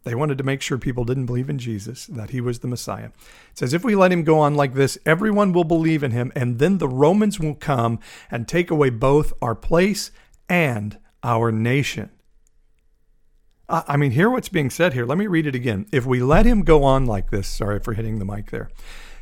They 0.04 0.14
wanted 0.14 0.36
to 0.36 0.44
make 0.44 0.60
sure 0.60 0.76
people 0.76 1.06
didn't 1.06 1.24
believe 1.24 1.48
in 1.48 1.58
Jesus, 1.58 2.04
that 2.04 2.28
he 2.28 2.38
was 2.38 2.58
the 2.58 2.68
Messiah. 2.68 3.06
It 3.06 3.58
says, 3.58 3.72
if 3.72 3.82
we 3.82 3.94
let 3.94 4.12
him 4.12 4.24
go 4.24 4.38
on 4.40 4.54
like 4.54 4.74
this, 4.74 4.98
everyone 5.06 5.54
will 5.54 5.64
believe 5.64 6.02
in 6.02 6.10
him, 6.10 6.30
and 6.36 6.58
then 6.58 6.76
the 6.76 6.88
Romans 6.88 7.40
will 7.40 7.54
come 7.54 7.98
and 8.30 8.46
take 8.46 8.70
away 8.70 8.90
both 8.90 9.32
our 9.40 9.54
place 9.54 10.10
and 10.50 10.98
our 11.22 11.50
nation. 11.50 12.10
I 13.70 13.96
mean, 13.96 14.10
hear 14.10 14.28
what's 14.28 14.50
being 14.50 14.68
said 14.68 14.92
here. 14.92 15.06
Let 15.06 15.16
me 15.16 15.26
read 15.26 15.46
it 15.46 15.54
again. 15.54 15.86
If 15.92 16.04
we 16.04 16.20
let 16.20 16.44
him 16.44 16.64
go 16.64 16.84
on 16.84 17.06
like 17.06 17.30
this, 17.30 17.48
sorry 17.48 17.80
for 17.80 17.94
hitting 17.94 18.18
the 18.18 18.26
mic 18.26 18.50
there. 18.50 18.68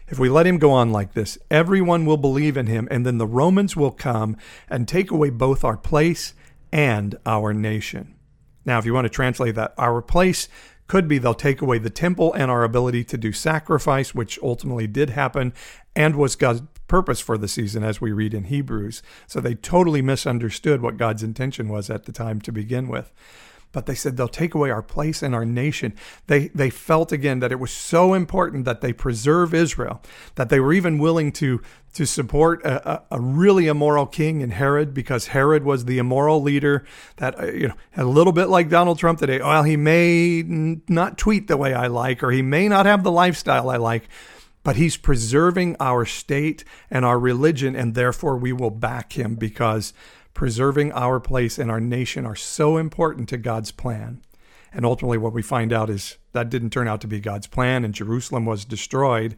If 0.08 0.18
we 0.18 0.28
let 0.28 0.46
him 0.46 0.58
go 0.58 0.72
on 0.72 0.90
like 0.90 1.12
this, 1.12 1.38
everyone 1.52 2.04
will 2.04 2.16
believe 2.16 2.56
in 2.56 2.66
him, 2.66 2.88
and 2.90 3.06
then 3.06 3.18
the 3.18 3.28
Romans 3.28 3.76
will 3.76 3.92
come 3.92 4.36
and 4.68 4.88
take 4.88 5.12
away 5.12 5.30
both 5.30 5.62
our 5.62 5.76
place 5.76 6.34
and 6.72 7.16
our 7.24 7.54
nation. 7.54 8.16
Now, 8.64 8.78
if 8.78 8.86
you 8.86 8.94
want 8.94 9.06
to 9.06 9.10
translate 9.10 9.54
that, 9.54 9.74
our 9.78 10.02
place 10.02 10.48
could 10.86 11.06
be 11.06 11.18
they'll 11.18 11.34
take 11.34 11.62
away 11.62 11.78
the 11.78 11.88
temple 11.88 12.32
and 12.32 12.50
our 12.50 12.64
ability 12.64 13.04
to 13.04 13.16
do 13.16 13.32
sacrifice, 13.32 14.14
which 14.14 14.38
ultimately 14.42 14.88
did 14.88 15.10
happen 15.10 15.52
and 15.94 16.16
was 16.16 16.34
God's 16.34 16.62
purpose 16.88 17.20
for 17.20 17.38
the 17.38 17.46
season, 17.46 17.84
as 17.84 18.00
we 18.00 18.10
read 18.10 18.34
in 18.34 18.44
Hebrews. 18.44 19.00
So 19.28 19.40
they 19.40 19.54
totally 19.54 20.02
misunderstood 20.02 20.82
what 20.82 20.96
God's 20.96 21.22
intention 21.22 21.68
was 21.68 21.90
at 21.90 22.06
the 22.06 22.12
time 22.12 22.40
to 22.40 22.50
begin 22.50 22.88
with 22.88 23.12
but 23.72 23.86
they 23.86 23.94
said 23.94 24.16
they'll 24.16 24.28
take 24.28 24.54
away 24.54 24.70
our 24.70 24.82
place 24.82 25.22
in 25.22 25.34
our 25.34 25.44
nation. 25.44 25.94
They, 26.26 26.48
they 26.48 26.70
felt 26.70 27.12
again 27.12 27.40
that 27.40 27.52
it 27.52 27.60
was 27.60 27.70
so 27.70 28.14
important 28.14 28.64
that 28.64 28.80
they 28.80 28.92
preserve 28.92 29.54
Israel, 29.54 30.02
that 30.34 30.48
they 30.48 30.60
were 30.60 30.72
even 30.72 30.98
willing 30.98 31.32
to, 31.32 31.62
to 31.94 32.06
support 32.06 32.64
a, 32.64 32.90
a, 32.90 33.02
a 33.12 33.20
really 33.20 33.66
immoral 33.66 34.06
king 34.06 34.40
in 34.40 34.50
Herod 34.50 34.92
because 34.92 35.28
Herod 35.28 35.64
was 35.64 35.84
the 35.84 35.98
immoral 35.98 36.42
leader 36.42 36.84
that, 37.16 37.38
uh, 37.38 37.46
you 37.46 37.68
know, 37.68 37.74
a 37.96 38.04
little 38.04 38.32
bit 38.32 38.48
like 38.48 38.68
Donald 38.68 38.98
Trump 38.98 39.18
today. 39.18 39.38
Well, 39.38 39.62
he 39.62 39.76
may 39.76 40.42
not 40.88 41.18
tweet 41.18 41.46
the 41.46 41.56
way 41.56 41.72
I 41.74 41.86
like, 41.86 42.22
or 42.22 42.30
he 42.30 42.42
may 42.42 42.68
not 42.68 42.86
have 42.86 43.04
the 43.04 43.12
lifestyle 43.12 43.70
I 43.70 43.76
like, 43.76 44.08
but 44.62 44.76
he's 44.76 44.96
preserving 44.96 45.76
our 45.80 46.04
state 46.04 46.64
and 46.90 47.04
our 47.04 47.18
religion, 47.18 47.74
and 47.74 47.94
therefore 47.94 48.36
we 48.36 48.52
will 48.52 48.70
back 48.70 49.14
him 49.14 49.36
because 49.36 49.94
preserving 50.34 50.92
our 50.92 51.20
place 51.20 51.58
and 51.58 51.70
our 51.70 51.80
nation 51.80 52.24
are 52.24 52.36
so 52.36 52.76
important 52.76 53.28
to 53.28 53.36
God's 53.36 53.72
plan. 53.72 54.22
And 54.72 54.84
ultimately, 54.84 55.18
what 55.18 55.32
we 55.32 55.42
find 55.42 55.72
out 55.72 55.90
is 55.90 56.16
that 56.32 56.50
didn't 56.50 56.70
turn 56.70 56.86
out 56.88 57.00
to 57.00 57.08
be 57.08 57.20
God's 57.20 57.46
plan, 57.46 57.84
and 57.84 57.92
Jerusalem 57.92 58.44
was 58.44 58.64
destroyed. 58.64 59.34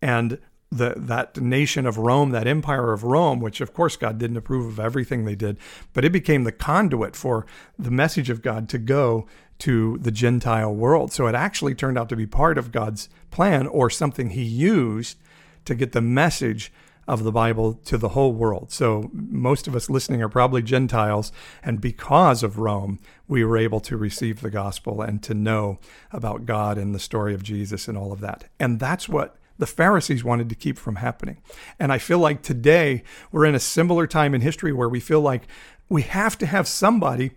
And 0.00 0.38
the, 0.70 0.94
that 0.96 1.36
nation 1.38 1.84
of 1.84 1.98
Rome, 1.98 2.30
that 2.30 2.46
empire 2.46 2.92
of 2.92 3.04
Rome, 3.04 3.40
which 3.40 3.60
of 3.60 3.74
course 3.74 3.96
God 3.96 4.18
didn't 4.18 4.36
approve 4.36 4.66
of 4.66 4.80
everything 4.80 5.24
they 5.24 5.34
did, 5.34 5.58
but 5.92 6.04
it 6.04 6.12
became 6.12 6.44
the 6.44 6.52
conduit 6.52 7.16
for 7.16 7.44
the 7.78 7.90
message 7.90 8.30
of 8.30 8.42
God 8.42 8.68
to 8.68 8.78
go 8.78 9.26
to 9.58 9.98
the 9.98 10.12
Gentile 10.12 10.74
world. 10.74 11.12
So 11.12 11.26
it 11.26 11.34
actually 11.34 11.74
turned 11.74 11.98
out 11.98 12.08
to 12.10 12.16
be 12.16 12.26
part 12.26 12.56
of 12.56 12.72
God's 12.72 13.08
plan 13.30 13.66
or 13.66 13.90
something 13.90 14.30
he 14.30 14.42
used 14.42 15.18
to 15.64 15.74
get 15.74 15.92
the 15.92 16.00
message 16.00 16.72
of 17.10 17.24
the 17.24 17.32
Bible 17.32 17.74
to 17.84 17.98
the 17.98 18.10
whole 18.10 18.32
world. 18.32 18.70
So 18.70 19.10
most 19.12 19.66
of 19.66 19.74
us 19.74 19.90
listening 19.90 20.22
are 20.22 20.28
probably 20.28 20.62
Gentiles, 20.62 21.32
and 21.60 21.80
because 21.80 22.44
of 22.44 22.56
Rome, 22.56 23.00
we 23.26 23.44
were 23.44 23.58
able 23.58 23.80
to 23.80 23.96
receive 23.96 24.40
the 24.40 24.48
gospel 24.48 25.02
and 25.02 25.20
to 25.24 25.34
know 25.34 25.80
about 26.12 26.46
God 26.46 26.78
and 26.78 26.94
the 26.94 27.00
story 27.00 27.34
of 27.34 27.42
Jesus 27.42 27.88
and 27.88 27.98
all 27.98 28.12
of 28.12 28.20
that. 28.20 28.44
And 28.60 28.78
that's 28.78 29.08
what 29.08 29.36
the 29.58 29.66
Pharisees 29.66 30.22
wanted 30.22 30.48
to 30.50 30.54
keep 30.54 30.78
from 30.78 30.96
happening. 30.96 31.38
And 31.80 31.92
I 31.92 31.98
feel 31.98 32.20
like 32.20 32.42
today 32.42 33.02
we're 33.32 33.44
in 33.44 33.56
a 33.56 33.60
similar 33.60 34.06
time 34.06 34.32
in 34.32 34.40
history 34.40 34.72
where 34.72 34.88
we 34.88 35.00
feel 35.00 35.20
like 35.20 35.48
we 35.88 36.02
have 36.02 36.38
to 36.38 36.46
have 36.46 36.68
somebody 36.68 37.32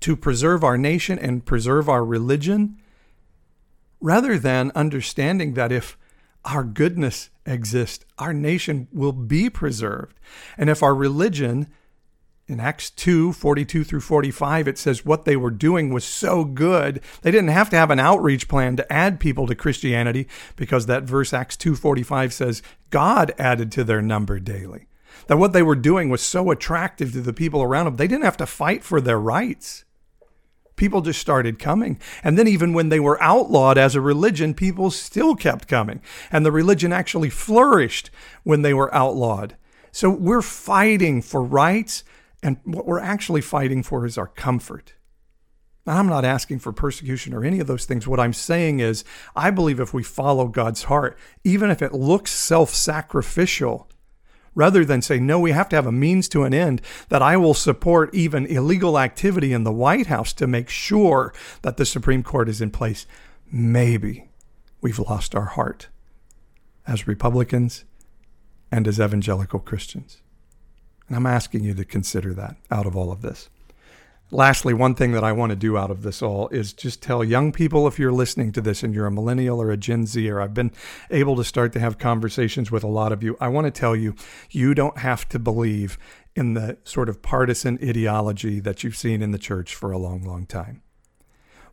to 0.00 0.14
preserve 0.14 0.62
our 0.62 0.76
nation 0.76 1.18
and 1.18 1.46
preserve 1.46 1.88
our 1.88 2.04
religion 2.04 2.76
rather 3.98 4.38
than 4.38 4.70
understanding 4.74 5.54
that 5.54 5.72
if 5.72 5.96
our 6.44 6.64
goodness 6.64 7.30
exists, 7.44 8.04
our 8.18 8.32
nation 8.32 8.88
will 8.92 9.12
be 9.12 9.50
preserved. 9.50 10.18
And 10.56 10.70
if 10.70 10.82
our 10.82 10.94
religion, 10.94 11.68
in 12.46 12.60
Acts 12.60 12.90
2 12.90 13.32
42 13.32 13.84
through 13.84 14.00
45, 14.00 14.68
it 14.68 14.78
says 14.78 15.04
what 15.04 15.24
they 15.24 15.36
were 15.36 15.50
doing 15.50 15.92
was 15.92 16.04
so 16.04 16.44
good, 16.44 17.00
they 17.22 17.30
didn't 17.30 17.48
have 17.48 17.70
to 17.70 17.76
have 17.76 17.90
an 17.90 18.00
outreach 18.00 18.48
plan 18.48 18.76
to 18.76 18.92
add 18.92 19.20
people 19.20 19.46
to 19.46 19.54
Christianity 19.54 20.26
because 20.56 20.86
that 20.86 21.04
verse, 21.04 21.32
Acts 21.32 21.56
2 21.56 21.76
45, 21.76 22.32
says 22.32 22.62
God 22.90 23.32
added 23.38 23.70
to 23.72 23.84
their 23.84 24.02
number 24.02 24.38
daily. 24.38 24.86
That 25.26 25.38
what 25.38 25.52
they 25.52 25.62
were 25.62 25.76
doing 25.76 26.08
was 26.08 26.22
so 26.22 26.50
attractive 26.50 27.12
to 27.12 27.20
the 27.20 27.32
people 27.32 27.62
around 27.62 27.84
them, 27.84 27.96
they 27.96 28.08
didn't 28.08 28.24
have 28.24 28.36
to 28.38 28.46
fight 28.46 28.82
for 28.82 29.00
their 29.00 29.20
rights 29.20 29.84
people 30.80 31.02
just 31.02 31.20
started 31.20 31.58
coming. 31.58 32.00
And 32.24 32.38
then, 32.38 32.48
even 32.48 32.72
when 32.72 32.88
they 32.88 32.98
were 32.98 33.22
outlawed 33.22 33.76
as 33.76 33.94
a 33.94 34.00
religion, 34.00 34.54
people 34.54 34.90
still 34.90 35.36
kept 35.36 35.68
coming. 35.68 36.00
And 36.32 36.44
the 36.44 36.50
religion 36.50 36.90
actually 36.90 37.28
flourished 37.28 38.10
when 38.42 38.62
they 38.62 38.72
were 38.72 38.92
outlawed. 38.92 39.56
So, 39.92 40.08
we're 40.08 40.42
fighting 40.42 41.20
for 41.20 41.42
rights, 41.44 42.02
and 42.42 42.56
what 42.64 42.86
we're 42.86 42.98
actually 42.98 43.42
fighting 43.42 43.82
for 43.82 44.06
is 44.06 44.16
our 44.16 44.26
comfort. 44.26 44.94
I'm 45.86 46.06
not 46.06 46.24
asking 46.24 46.60
for 46.60 46.72
persecution 46.72 47.34
or 47.34 47.44
any 47.44 47.60
of 47.60 47.66
those 47.66 47.84
things. 47.84 48.06
What 48.08 48.20
I'm 48.20 48.32
saying 48.32 48.80
is, 48.80 49.04
I 49.36 49.50
believe 49.50 49.80
if 49.80 49.92
we 49.92 50.02
follow 50.02 50.48
God's 50.48 50.84
heart, 50.84 51.18
even 51.44 51.70
if 51.70 51.82
it 51.82 51.92
looks 51.92 52.30
self 52.30 52.70
sacrificial, 52.70 53.86
rather 54.54 54.84
than 54.84 55.02
say, 55.02 55.18
no, 55.18 55.38
we 55.38 55.52
have 55.52 55.68
to 55.68 55.76
have 55.76 55.86
a 55.86 55.92
means 55.92 56.28
to 56.28 56.44
an 56.44 56.52
end, 56.54 56.82
that 57.08 57.22
I 57.22 57.36
will 57.36 57.54
support 57.54 58.14
even 58.14 58.46
illegal 58.46 58.98
activity 58.98 59.52
in 59.52 59.64
the 59.64 59.72
White 59.72 60.06
House 60.06 60.32
to 60.34 60.46
make 60.46 60.68
sure 60.68 61.32
that 61.62 61.76
the 61.76 61.86
Supreme 61.86 62.22
Court 62.22 62.48
is 62.48 62.60
in 62.60 62.70
place, 62.70 63.06
maybe 63.50 64.28
we've 64.80 64.98
lost 64.98 65.34
our 65.34 65.46
heart 65.46 65.88
as 66.86 67.06
Republicans 67.06 67.84
and 68.72 68.86
as 68.88 69.00
evangelical 69.00 69.60
Christians. 69.60 70.22
And 71.08 71.16
I'm 71.16 71.26
asking 71.26 71.64
you 71.64 71.74
to 71.74 71.84
consider 71.84 72.32
that 72.34 72.56
out 72.70 72.86
of 72.86 72.96
all 72.96 73.10
of 73.10 73.22
this. 73.22 73.50
Lastly, 74.32 74.72
one 74.72 74.94
thing 74.94 75.10
that 75.12 75.24
I 75.24 75.32
want 75.32 75.50
to 75.50 75.56
do 75.56 75.76
out 75.76 75.90
of 75.90 76.02
this 76.02 76.22
all 76.22 76.48
is 76.48 76.72
just 76.72 77.02
tell 77.02 77.24
young 77.24 77.50
people 77.50 77.88
if 77.88 77.98
you're 77.98 78.12
listening 78.12 78.52
to 78.52 78.60
this 78.60 78.84
and 78.84 78.94
you're 78.94 79.06
a 79.06 79.10
millennial 79.10 79.60
or 79.60 79.72
a 79.72 79.76
Gen 79.76 80.06
Z, 80.06 80.30
or 80.30 80.40
I've 80.40 80.54
been 80.54 80.70
able 81.10 81.34
to 81.34 81.42
start 81.42 81.72
to 81.72 81.80
have 81.80 81.98
conversations 81.98 82.70
with 82.70 82.84
a 82.84 82.88
lot 82.88 83.10
of 83.10 83.24
you, 83.24 83.36
I 83.40 83.48
want 83.48 83.64
to 83.64 83.72
tell 83.72 83.96
you, 83.96 84.14
you 84.48 84.72
don't 84.72 84.98
have 84.98 85.28
to 85.30 85.40
believe 85.40 85.98
in 86.36 86.54
the 86.54 86.78
sort 86.84 87.08
of 87.08 87.22
partisan 87.22 87.76
ideology 87.82 88.60
that 88.60 88.84
you've 88.84 88.96
seen 88.96 89.20
in 89.20 89.32
the 89.32 89.38
church 89.38 89.74
for 89.74 89.90
a 89.90 89.98
long, 89.98 90.22
long 90.22 90.46
time. 90.46 90.82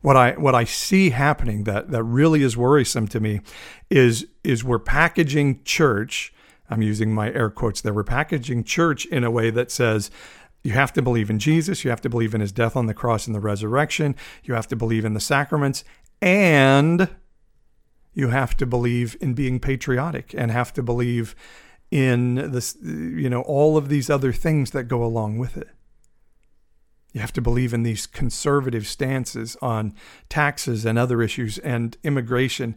What 0.02 0.18
I 0.18 0.32
what 0.32 0.56
I 0.56 0.64
see 0.64 1.12
happening 1.12 1.64
that 1.66 1.92
that 1.92 2.04
really 2.04 2.42
is 2.42 2.56
worrisome 2.56 3.08
to 3.10 3.20
me 3.20 3.42
is 3.90 4.28
is 4.44 4.64
we're 4.64 4.80
packaging 4.80 5.64
church. 5.64 6.34
I'm 6.70 6.82
using 6.82 7.14
my 7.14 7.32
air 7.32 7.50
quotes 7.50 7.82
there. 7.82 7.94
We're 7.94 8.04
packaging 8.04 8.64
church 8.64 9.06
in 9.06 9.24
a 9.24 9.32
way 9.32 9.50
that 9.52 9.72
says 9.72 10.12
you 10.64 10.72
have 10.72 10.94
to 10.94 11.02
believe 11.02 11.30
in 11.30 11.40
Jesus. 11.40 11.84
You 11.84 11.90
have 11.90 12.02
to 12.02 12.10
believe 12.10 12.36
in 12.36 12.42
his 12.42 12.52
death 12.52 12.76
on 12.76 12.88
the 12.88 12.94
cross 12.94 13.28
and 13.28 13.36
the 13.36 13.40
resurrection. 13.40 14.16
You 14.44 14.54
have 14.54 14.68
to 14.68 14.76
believe 14.76 15.06
in 15.06 15.14
the 15.14 15.20
sacraments. 15.20 15.84
And 16.22 17.10
you 18.14 18.30
have 18.30 18.58
to 18.58 18.66
believe 18.66 19.16
in 19.22 19.34
being 19.34 19.60
patriotic 19.60 20.34
and 20.36 20.52
have 20.52 20.74
to 20.74 20.84
believe 20.84 21.36
in 21.92 22.52
this, 22.52 22.76
you 22.82 23.30
know, 23.30 23.42
all 23.42 23.78
of 23.78 23.90
these 23.90 24.10
other 24.10 24.34
things 24.34 24.72
that 24.72 24.86
go 24.86 25.04
along 25.04 25.38
with 25.38 25.56
it. 25.56 25.70
You 27.14 27.22
have 27.22 27.34
to 27.34 27.42
believe 27.42 27.74
in 27.74 27.84
these 27.84 28.06
conservative 28.06 28.88
stances 28.88 29.56
on 29.62 29.94
taxes 30.30 30.86
and 30.86 31.00
other 31.00 31.22
issues 31.22 31.58
and 31.60 31.96
immigration. 32.04 32.76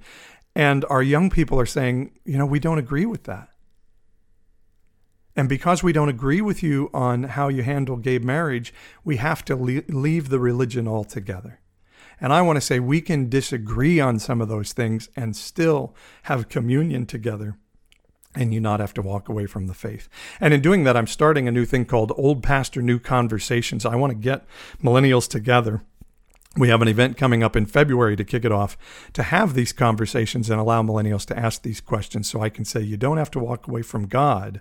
And 0.55 0.85
our 0.89 1.03
young 1.03 1.31
people 1.31 1.59
are 1.59 1.67
saying, 1.67 2.19
you 2.25 2.39
know, 2.39 2.47
we 2.47 2.61
don't 2.61 2.79
agree 2.79 3.07
with 3.07 3.25
that. 3.25 3.49
And 5.37 5.49
because 5.49 5.83
we 5.83 5.93
don't 5.93 6.09
agree 6.09 6.41
with 6.41 6.63
you 6.63 6.91
on 6.93 7.25
how 7.25 7.49
you 7.49 7.63
handle 7.63 7.97
gay 7.97 8.19
marriage, 8.19 8.75
we 9.05 9.17
have 9.17 9.45
to 9.47 9.57
leave 9.57 10.29
the 10.29 10.41
religion 10.41 10.89
altogether. 10.89 11.61
And 12.21 12.33
I 12.33 12.43
want 12.43 12.57
to 12.57 12.61
say 12.61 12.81
we 12.81 13.01
can 13.01 13.29
disagree 13.29 13.99
on 14.01 14.19
some 14.19 14.41
of 14.41 14.49
those 14.49 14.73
things 14.73 15.09
and 15.17 15.35
still 15.35 15.95
have 16.25 16.49
communion 16.49 17.07
together 17.07 17.57
and 18.35 18.55
you 18.55 18.61
not 18.61 18.81
have 18.81 18.95
to 18.95 19.03
walk 19.03 19.29
away 19.29 19.47
from 19.47 19.67
the 19.67 19.75
faith. 19.75 20.09
And 20.41 20.55
in 20.55 20.61
doing 20.61 20.85
that, 20.85 20.97
I'm 20.97 21.07
starting 21.07 21.49
a 21.49 21.53
new 21.53 21.65
thing 21.65 21.85
called 21.85 22.13
Old 22.17 22.43
Pastor 22.43 22.81
New 22.81 22.99
Conversations. 22.99 23.85
I 23.85 23.97
want 23.97 24.13
to 24.13 24.19
get 24.19 24.45
millennials 24.83 25.29
together. 25.29 25.83
We 26.57 26.69
have 26.69 26.83
an 26.83 26.89
event 26.89 27.17
coming 27.17 27.43
up 27.43 27.57
in 27.57 27.67
February 27.67 28.17
to 28.17 28.25
kick 28.25 28.45
it 28.45 28.53
off 28.53 28.77
to 29.15 29.23
have 29.25 29.55
these 29.55 29.73
conversations 29.73 30.51
and 30.51 30.61
allow 30.61 30.83
millennials 30.83 31.25
to 31.27 31.39
ask 31.39 31.63
these 31.63 31.81
questions 31.81 32.29
so 32.29 32.41
I 32.41 32.51
can 32.51 32.65
say 32.65 32.81
you 32.81 32.97
don't 32.97 33.19
have 33.19 33.31
to 33.33 33.39
walk 33.39 33.67
away 33.67 33.83
from 33.83 34.07
God 34.07 34.61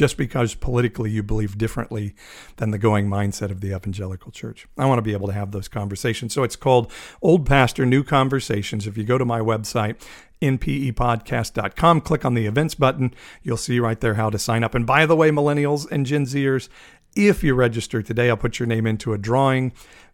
just 0.00 0.16
because 0.16 0.54
politically 0.54 1.10
you 1.10 1.22
believe 1.22 1.58
differently 1.58 2.14
than 2.56 2.70
the 2.70 2.78
going 2.78 3.06
mindset 3.06 3.50
of 3.50 3.60
the 3.60 3.76
evangelical 3.76 4.32
church. 4.32 4.66
I 4.78 4.86
want 4.86 4.96
to 4.96 5.02
be 5.02 5.12
able 5.12 5.26
to 5.26 5.34
have 5.34 5.52
those 5.52 5.68
conversations. 5.68 6.32
So 6.32 6.42
it's 6.42 6.56
called 6.56 6.90
Old 7.20 7.44
Pastor 7.44 7.84
New 7.84 8.02
Conversations. 8.02 8.86
If 8.86 8.96
you 8.96 9.04
go 9.04 9.18
to 9.18 9.26
my 9.26 9.40
website, 9.40 10.02
npepodcast.com, 10.40 12.00
click 12.00 12.24
on 12.24 12.32
the 12.32 12.46
events 12.46 12.74
button, 12.74 13.12
you'll 13.42 13.58
see 13.58 13.78
right 13.78 14.00
there 14.00 14.14
how 14.14 14.30
to 14.30 14.38
sign 14.38 14.64
up. 14.64 14.74
And 14.74 14.86
by 14.86 15.04
the 15.04 15.14
way, 15.14 15.30
millennials 15.30 15.86
and 15.90 16.06
Gen 16.06 16.24
Zers, 16.24 16.70
if 17.14 17.44
you 17.44 17.54
register 17.54 18.02
today, 18.02 18.30
I'll 18.30 18.38
put 18.38 18.58
your 18.58 18.68
name 18.68 18.86
into 18.86 19.12
a 19.12 19.18
drawing 19.18 19.70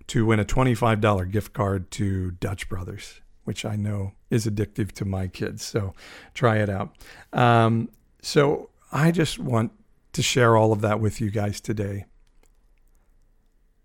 to 0.09 0.27
win 0.27 0.40
a 0.40 0.44
$25 0.44 1.31
gift 1.31 1.53
card 1.53 1.92
to 1.92 2.33
Dutch 2.33 2.68
Brothers, 2.68 3.20
which 3.44 3.64
I 3.64 3.77
know 3.77 4.14
is 4.31 4.49
addictive 4.49 4.90
to 4.94 5.05
my 5.05 5.29
kids. 5.29 5.64
So 5.64 5.94
try 6.35 6.57
it 6.57 6.68
out. 6.68 6.96
Um, 7.33 7.90
so 8.20 8.70
I 8.92 9.11
just 9.11 9.38
want 9.38 9.72
to 10.12 10.22
share 10.22 10.57
all 10.57 10.72
of 10.72 10.81
that 10.81 11.01
with 11.01 11.20
you 11.20 11.31
guys 11.31 11.61
today. 11.61 12.07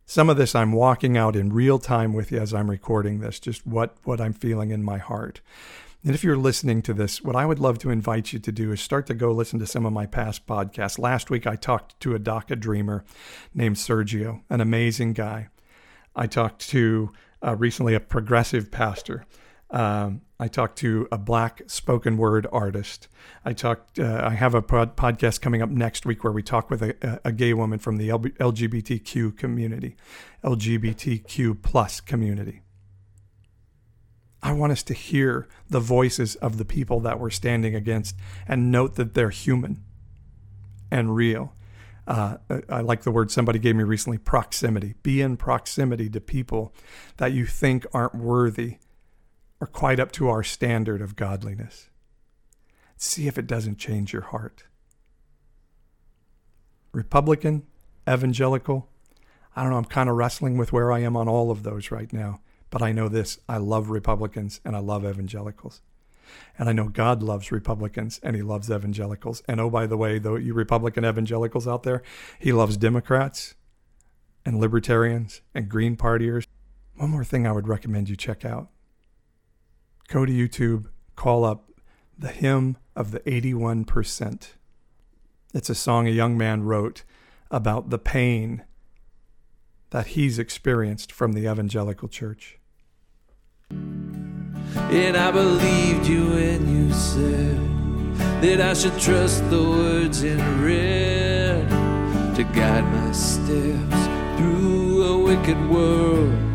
Some 0.05 0.29
of 0.29 0.37
this 0.37 0.55
I'm 0.55 0.73
walking 0.73 1.17
out 1.17 1.35
in 1.35 1.53
real 1.53 1.79
time 1.79 2.13
with 2.13 2.31
you 2.31 2.39
as 2.39 2.53
I'm 2.53 2.69
recording 2.69 3.19
this, 3.19 3.39
just 3.39 3.65
what, 3.65 3.95
what 4.03 4.19
I'm 4.19 4.33
feeling 4.33 4.71
in 4.71 4.83
my 4.83 4.97
heart. 4.97 5.41
And 6.03 6.15
if 6.15 6.23
you're 6.23 6.37
listening 6.37 6.81
to 6.83 6.93
this, 6.93 7.21
what 7.21 7.35
I 7.35 7.45
would 7.45 7.59
love 7.59 7.79
to 7.79 7.91
invite 7.91 8.33
you 8.33 8.39
to 8.39 8.51
do 8.51 8.71
is 8.71 8.81
start 8.81 9.05
to 9.07 9.13
go 9.13 9.31
listen 9.31 9.59
to 9.59 9.67
some 9.67 9.85
of 9.85 9.93
my 9.93 10.05
past 10.05 10.47
podcasts. 10.47 10.99
Last 10.99 11.29
week, 11.29 11.45
I 11.45 11.55
talked 11.55 11.99
to 12.01 12.15
a 12.15 12.19
DACA 12.19 12.59
dreamer 12.59 13.05
named 13.53 13.77
Sergio, 13.77 14.41
an 14.49 14.61
amazing 14.61 15.13
guy. 15.13 15.49
I 16.15 16.27
talked 16.27 16.67
to 16.69 17.11
uh, 17.41 17.55
recently 17.55 17.93
a 17.93 17.99
progressive 17.99 18.71
pastor 18.71 19.25
um, 19.71 20.21
I 20.38 20.47
talked 20.47 20.77
to 20.79 21.07
a 21.12 21.17
black 21.17 21.62
spoken 21.67 22.17
word 22.17 22.45
artist. 22.51 23.07
I 23.45 23.53
talked. 23.53 23.99
Uh, 23.99 24.21
I 24.23 24.31
have 24.31 24.53
a 24.53 24.62
pod- 24.62 24.97
podcast 24.97 25.39
coming 25.39 25.62
up 25.62 25.69
next 25.69 26.05
week 26.05 26.23
where 26.23 26.34
we 26.34 26.43
talk 26.43 26.69
with 26.69 26.81
a, 26.81 27.21
a 27.23 27.31
gay 27.31 27.53
woman 27.53 27.79
from 27.79 27.97
the 27.97 28.10
LGBTQ 28.10 29.38
community, 29.38 29.95
LGBTQ 30.43 31.62
plus 31.62 32.01
community. 32.01 32.63
I 34.43 34.53
want 34.53 34.71
us 34.71 34.84
to 34.84 34.93
hear 34.93 35.47
the 35.69 35.79
voices 35.79 36.36
of 36.38 36.57
the 36.57 36.65
people 36.65 36.99
that 37.01 37.19
we're 37.19 37.29
standing 37.29 37.75
against 37.75 38.15
and 38.47 38.71
note 38.71 38.95
that 38.95 39.13
they're 39.13 39.29
human 39.29 39.84
and 40.89 41.15
real. 41.15 41.53
Uh, 42.07 42.38
I 42.67 42.81
like 42.81 43.03
the 43.03 43.12
word 43.12 43.31
somebody 43.31 43.60
gave 43.60 43.75
me 43.75 43.84
recently 43.84 44.17
proximity. 44.17 44.95
Be 45.03 45.21
in 45.21 45.38
proximity 45.38 46.10
to 46.10 46.19
people 46.19 46.73
that 47.17 47.31
you 47.31 47.45
think 47.45 47.86
aren't 47.93 48.15
worthy 48.15 48.79
are 49.62 49.67
quite 49.67 50.00
up 50.00 50.12
to 50.12 50.28
our 50.28 50.41
standard 50.41 51.02
of 51.02 51.15
godliness. 51.15 51.88
See 52.97 53.28
if 53.28 53.38
it 53.38 53.45
doesn't 53.45 53.78
change 53.78 54.12
your 54.12 54.24
heart. 54.24 54.63
Republican, 56.91 57.67
evangelical, 58.10 58.89
I 59.56 59.62
don't 59.62 59.71
know, 59.71 59.78
I'm 59.78 59.86
kind 59.86 60.10
of 60.10 60.15
wrestling 60.15 60.58
with 60.58 60.74
where 60.74 60.91
I 60.91 61.00
am 61.00 61.15
on 61.15 61.30
all 61.30 61.52
of 61.52 61.62
those 61.62 61.91
right 61.91 62.12
now. 62.12 62.41
But 62.71 62.82
I 62.82 62.91
know 62.91 63.08
this 63.08 63.38
I 63.47 63.58
love 63.58 63.89
Republicans 63.89 64.62
and 64.65 64.76
I 64.76 64.80
love 64.80 65.06
evangelicals. 65.06 65.82
And 66.58 66.67
I 66.67 66.71
know 66.71 66.88
God 66.88 67.21
loves 67.21 67.52
Republicans 67.52 68.19
and 68.24 68.36
he 68.36 68.41
loves 68.41 68.71
evangelicals. 68.71 69.43
And 69.47 69.60
oh, 69.60 69.69
by 69.69 69.86
the 69.86 69.97
way, 69.97 70.17
though, 70.17 70.38
you 70.38 70.54
Republican 70.54 71.06
evangelicals 71.06 71.67
out 71.67 71.84
there, 71.84 72.02
he 72.39 72.52
loves 72.52 72.78
Democrats 72.78 73.56
and 74.43 74.60
libertarians 74.60 75.41
and 75.54 75.69
Green 75.69 75.97
Partiers. 75.97 76.47
One 76.95 77.12
more 77.12 77.26
thing 77.26 77.45
I 77.45 77.52
would 77.52 77.67
recommend 77.67 78.10
you 78.10 78.15
check 78.15 78.43
out 78.43 78.70
go 80.12 80.26
to 80.26 80.32
YouTube, 80.32 80.88
call 81.15 81.45
up 81.45 81.71
the 82.17 82.28
hymn 82.28 82.78
of 82.95 83.12
the 83.12 83.21
81%. 83.21 84.50
It's 85.54 85.69
a 85.69 85.76
song 85.76 86.06
a 86.06 86.12
young 86.12 86.38
man 86.38 86.63
wrote 86.63 87.04
about 87.50 87.89
the 87.89 87.97
pain 87.97 88.63
that 89.91 90.08
he's 90.08 90.38
experienced 90.38 91.12
from 91.12 91.32
the 91.32 91.50
evangelical 91.50 92.10
church. 92.10 92.60
And 93.69 95.17
I 95.17 95.32
believed 95.32 96.06
you 96.06 96.28
when 96.30 96.67
you 96.67 96.93
said 96.93 98.15
that 98.41 98.60
I 98.62 98.74
should 98.74 99.00
trust 99.00 99.50
the 99.50 99.63
words 99.63 100.24
in 100.24 100.39
red 100.63 101.69
to 102.36 102.43
guide 102.43 102.84
my 102.84 103.12
steps 103.13 104.08
through 104.38 105.04
a 105.04 105.17
wicked 105.17 105.69
world. 105.69 106.50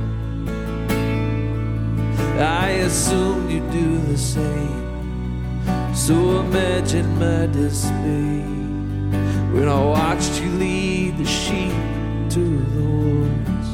I 2.39 2.69
assumed 2.85 3.51
you'd 3.51 3.71
do 3.71 3.99
the 3.99 4.19
same. 4.19 5.95
So 5.95 6.41
imagine 6.41 7.19
my 7.19 7.47
dismay 7.47 8.45
when 9.55 9.69
I 9.69 9.81
watched 9.83 10.41
you 10.43 10.51
lead 10.51 11.17
the 11.17 11.25
sheep 11.25 11.73
to 12.31 12.41
the 12.75 12.83
woods. 12.83 13.69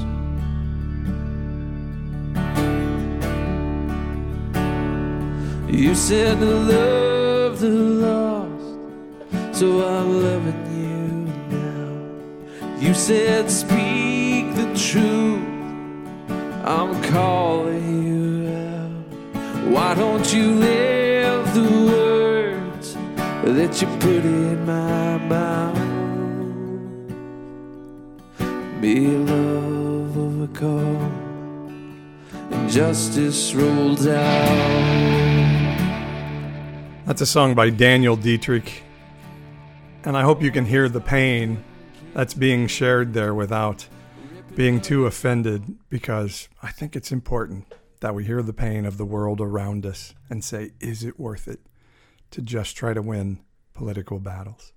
You 5.69 5.95
said 5.97 6.39
to 6.39 6.47
love 6.47 7.59
the 7.59 7.69
lost, 7.69 9.59
so 9.59 9.67
I'm 9.85 10.23
loving 10.23 10.63
you 10.79 10.99
now. 11.59 12.81
You 12.81 12.95
said 12.95 13.51
speak 13.51 14.55
the 14.55 14.73
truth 14.77 15.43
I'm 16.65 17.03
calling 17.03 18.07
you. 18.07 18.42
Why 19.73 19.95
don't 19.95 20.31
you 20.35 20.51
live 20.51 21.55
the 21.55 21.63
words 21.63 22.95
that 23.43 23.81
you 23.81 23.89
put 24.01 24.23
in 24.23 24.67
my 24.67 25.17
mouth? 25.17 25.79
Be 28.83 29.07
love 29.07 30.19
overcome, 30.19 31.09
and 32.51 32.71
justice 32.71 33.55
rolls 33.55 34.07
out. 34.07 34.45
That's 37.07 37.23
a 37.23 37.27
song 37.27 37.55
by 37.55 37.71
Daniel 37.71 38.19
Deitrich. 38.19 38.83
And 40.05 40.19
I 40.19 40.23
hope 40.23 40.43
you 40.43 40.51
can 40.51 40.67
hear 40.67 40.91
the 40.91 41.01
pain 41.01 41.65
that's 42.13 42.35
being 42.35 42.67
shared 42.67 43.15
there 43.15 43.33
without 43.35 43.89
being 44.55 44.83
too 44.83 45.07
offended 45.07 45.79
because 45.89 46.51
I 46.63 46.71
think 46.71 46.95
it's 46.95 47.11
important 47.11 47.73
that 48.03 48.17
we 48.17 48.25
hear 48.25 48.43
the 48.43 48.53
pain 48.53 48.85
of 48.85 48.99
the 48.99 49.05
world 49.05 49.41
around 49.41 49.87
us 49.87 50.13
and 50.29 50.43
say, 50.43 50.73
is 50.81 51.05
it 51.05 51.21
worth 51.21 51.47
it 51.47 51.61
to 52.33 52.43
just 52.43 52.77
try 52.77 52.93
to 52.93 53.01
win 53.01 53.39
political 53.75 54.19
battles? 54.19 54.73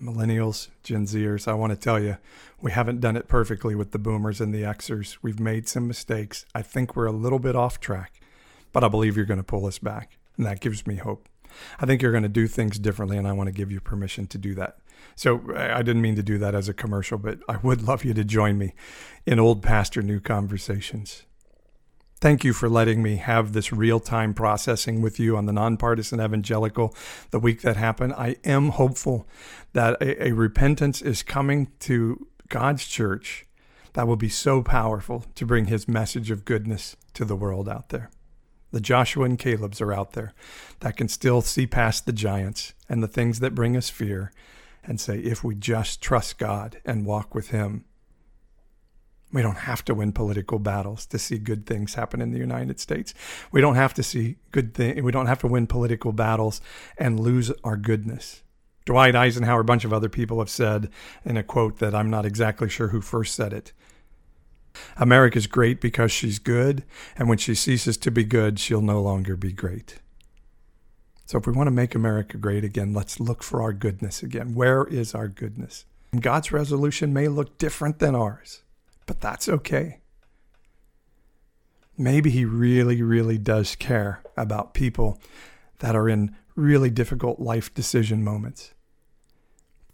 Millennials, 0.00 0.68
Gen 0.84 1.04
Zers, 1.04 1.48
I 1.48 1.54
want 1.54 1.72
to 1.72 1.76
tell 1.76 1.98
you, 1.98 2.18
we 2.60 2.70
haven't 2.70 3.00
done 3.00 3.16
it 3.16 3.26
perfectly 3.26 3.74
with 3.74 3.90
the 3.90 3.98
boomers 3.98 4.40
and 4.40 4.54
the 4.54 4.62
Xers. 4.62 5.18
We've 5.20 5.40
made 5.40 5.66
some 5.66 5.88
mistakes. 5.88 6.46
I 6.54 6.62
think 6.62 6.94
we're 6.94 7.06
a 7.06 7.12
little 7.12 7.40
bit 7.40 7.56
off 7.56 7.80
track, 7.80 8.20
but 8.72 8.84
I 8.84 8.88
believe 8.88 9.16
you're 9.16 9.26
going 9.26 9.38
to 9.38 9.44
pull 9.44 9.66
us 9.66 9.80
back, 9.80 10.16
and 10.36 10.46
that 10.46 10.60
gives 10.60 10.86
me 10.86 10.94
hope. 10.94 11.28
I 11.80 11.86
think 11.86 12.02
you're 12.02 12.12
going 12.12 12.22
to 12.22 12.28
do 12.28 12.46
things 12.46 12.78
differently, 12.78 13.18
and 13.18 13.26
I 13.26 13.32
want 13.32 13.48
to 13.48 13.52
give 13.52 13.72
you 13.72 13.80
permission 13.80 14.28
to 14.28 14.38
do 14.38 14.54
that. 14.54 14.78
So 15.14 15.42
I 15.56 15.82
didn't 15.82 16.02
mean 16.02 16.16
to 16.16 16.22
do 16.22 16.38
that 16.38 16.54
as 16.54 16.68
a 16.68 16.74
commercial, 16.74 17.18
but 17.18 17.40
I 17.48 17.56
would 17.58 17.82
love 17.82 18.04
you 18.04 18.14
to 18.14 18.24
join 18.24 18.56
me 18.58 18.74
in 19.26 19.40
Old 19.40 19.62
Pastor 19.62 20.02
New 20.02 20.20
Conversations. 20.20 21.24
Thank 22.20 22.42
you 22.42 22.52
for 22.52 22.68
letting 22.68 23.00
me 23.00 23.16
have 23.16 23.52
this 23.52 23.72
real 23.72 24.00
time 24.00 24.34
processing 24.34 25.02
with 25.02 25.20
you 25.20 25.36
on 25.36 25.46
the 25.46 25.52
nonpartisan 25.52 26.20
evangelical 26.20 26.94
the 27.30 27.38
week 27.38 27.62
that 27.62 27.76
happened. 27.76 28.12
I 28.14 28.36
am 28.44 28.70
hopeful 28.70 29.28
that 29.72 30.02
a, 30.02 30.28
a 30.28 30.32
repentance 30.32 31.00
is 31.00 31.22
coming 31.22 31.68
to 31.80 32.26
God's 32.48 32.86
church 32.86 33.46
that 33.92 34.08
will 34.08 34.16
be 34.16 34.28
so 34.28 34.62
powerful 34.62 35.26
to 35.36 35.46
bring 35.46 35.66
his 35.66 35.86
message 35.86 36.32
of 36.32 36.44
goodness 36.44 36.96
to 37.14 37.24
the 37.24 37.36
world 37.36 37.68
out 37.68 37.90
there. 37.90 38.10
The 38.72 38.80
Joshua 38.80 39.24
and 39.24 39.38
Caleb's 39.38 39.80
are 39.80 39.92
out 39.92 40.12
there 40.12 40.34
that 40.80 40.96
can 40.96 41.08
still 41.08 41.40
see 41.40 41.66
past 41.66 42.04
the 42.04 42.12
giants 42.12 42.74
and 42.88 43.02
the 43.02 43.08
things 43.08 43.40
that 43.40 43.54
bring 43.54 43.76
us 43.76 43.90
fear 43.90 44.32
and 44.88 44.98
say, 45.00 45.18
if 45.18 45.44
we 45.44 45.54
just 45.54 46.00
trust 46.00 46.38
God 46.38 46.80
and 46.84 47.06
walk 47.06 47.34
with 47.34 47.50
Him, 47.50 47.84
we 49.30 49.42
don't 49.42 49.58
have 49.58 49.84
to 49.84 49.94
win 49.94 50.12
political 50.12 50.58
battles 50.58 51.04
to 51.06 51.18
see 51.18 51.38
good 51.38 51.66
things 51.66 51.94
happen 51.94 52.22
in 52.22 52.32
the 52.32 52.38
United 52.38 52.80
States. 52.80 53.12
We 53.52 53.60
don't 53.60 53.74
have 53.74 53.92
to 53.94 54.02
see 54.02 54.36
good 54.50 54.72
things. 54.72 55.02
We 55.02 55.12
don't 55.12 55.26
have 55.26 55.40
to 55.40 55.46
win 55.46 55.66
political 55.66 56.12
battles 56.12 56.62
and 56.96 57.20
lose 57.20 57.52
our 57.62 57.76
goodness. 57.76 58.42
Dwight 58.86 59.14
Eisenhower, 59.14 59.60
a 59.60 59.64
bunch 59.64 59.84
of 59.84 59.92
other 59.92 60.08
people 60.08 60.38
have 60.38 60.48
said 60.48 60.88
in 61.22 61.36
a 61.36 61.42
quote 61.42 61.78
that 61.78 61.94
I'm 61.94 62.08
not 62.08 62.24
exactly 62.24 62.70
sure 62.70 62.88
who 62.88 63.02
first 63.02 63.34
said 63.34 63.52
it 63.52 63.72
America's 64.96 65.46
great 65.46 65.80
because 65.80 66.12
she's 66.12 66.38
good, 66.38 66.84
and 67.16 67.28
when 67.28 67.38
she 67.38 67.54
ceases 67.54 67.96
to 67.98 68.10
be 68.10 68.24
good, 68.24 68.58
she'll 68.58 68.80
no 68.80 69.02
longer 69.02 69.36
be 69.36 69.52
great. 69.52 69.98
So 71.28 71.36
if 71.36 71.46
we 71.46 71.52
want 71.52 71.66
to 71.66 71.72
make 71.72 71.94
America 71.94 72.38
great 72.38 72.64
again, 72.64 72.94
let's 72.94 73.20
look 73.20 73.42
for 73.42 73.60
our 73.60 73.74
goodness 73.74 74.22
again. 74.22 74.54
Where 74.54 74.84
is 74.84 75.14
our 75.14 75.28
goodness? 75.28 75.84
And 76.10 76.22
God's 76.22 76.52
resolution 76.52 77.12
may 77.12 77.28
look 77.28 77.58
different 77.58 77.98
than 77.98 78.14
ours, 78.14 78.62
but 79.04 79.20
that's 79.20 79.46
okay. 79.46 79.98
Maybe 81.98 82.30
He 82.30 82.46
really, 82.46 83.02
really 83.02 83.36
does 83.36 83.76
care 83.76 84.22
about 84.38 84.72
people 84.72 85.20
that 85.80 85.94
are 85.94 86.08
in 86.08 86.34
really 86.56 86.88
difficult 86.88 87.38
life 87.38 87.74
decision 87.74 88.24
moments, 88.24 88.72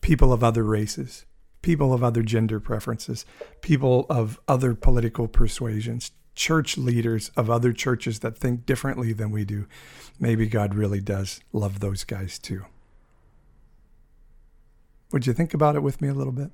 people 0.03 0.33
of 0.33 0.45
other 0.45 0.63
races, 0.63 1.27
people 1.63 1.93
of 1.93 2.05
other 2.05 2.23
gender 2.23 2.61
preferences, 2.61 3.27
people 3.61 4.07
of 4.09 4.39
other 4.47 4.73
political 4.73 5.27
persuasions, 5.27 6.13
church 6.35 6.77
leaders 6.77 7.31
of 7.37 7.49
other 7.49 7.73
churches 7.73 8.21
that 8.21 8.37
think 8.37 8.67
differently 8.67 9.13
than 9.13 9.31
we 9.31 9.45
do. 9.45 9.67
Maybe 10.19 10.47
God 10.47 10.75
really 10.75 11.01
does 11.01 11.41
love 11.53 11.81
those 11.81 12.05
guys 12.05 12.39
too. 12.39 12.65
Would 15.13 15.27
you 15.27 15.33
think 15.33 15.55
about 15.55 15.77
it 15.77 15.83
with 15.83 16.01
me 16.01 16.09
a 16.09 16.15
little 16.15 16.33
bit? 16.33 16.51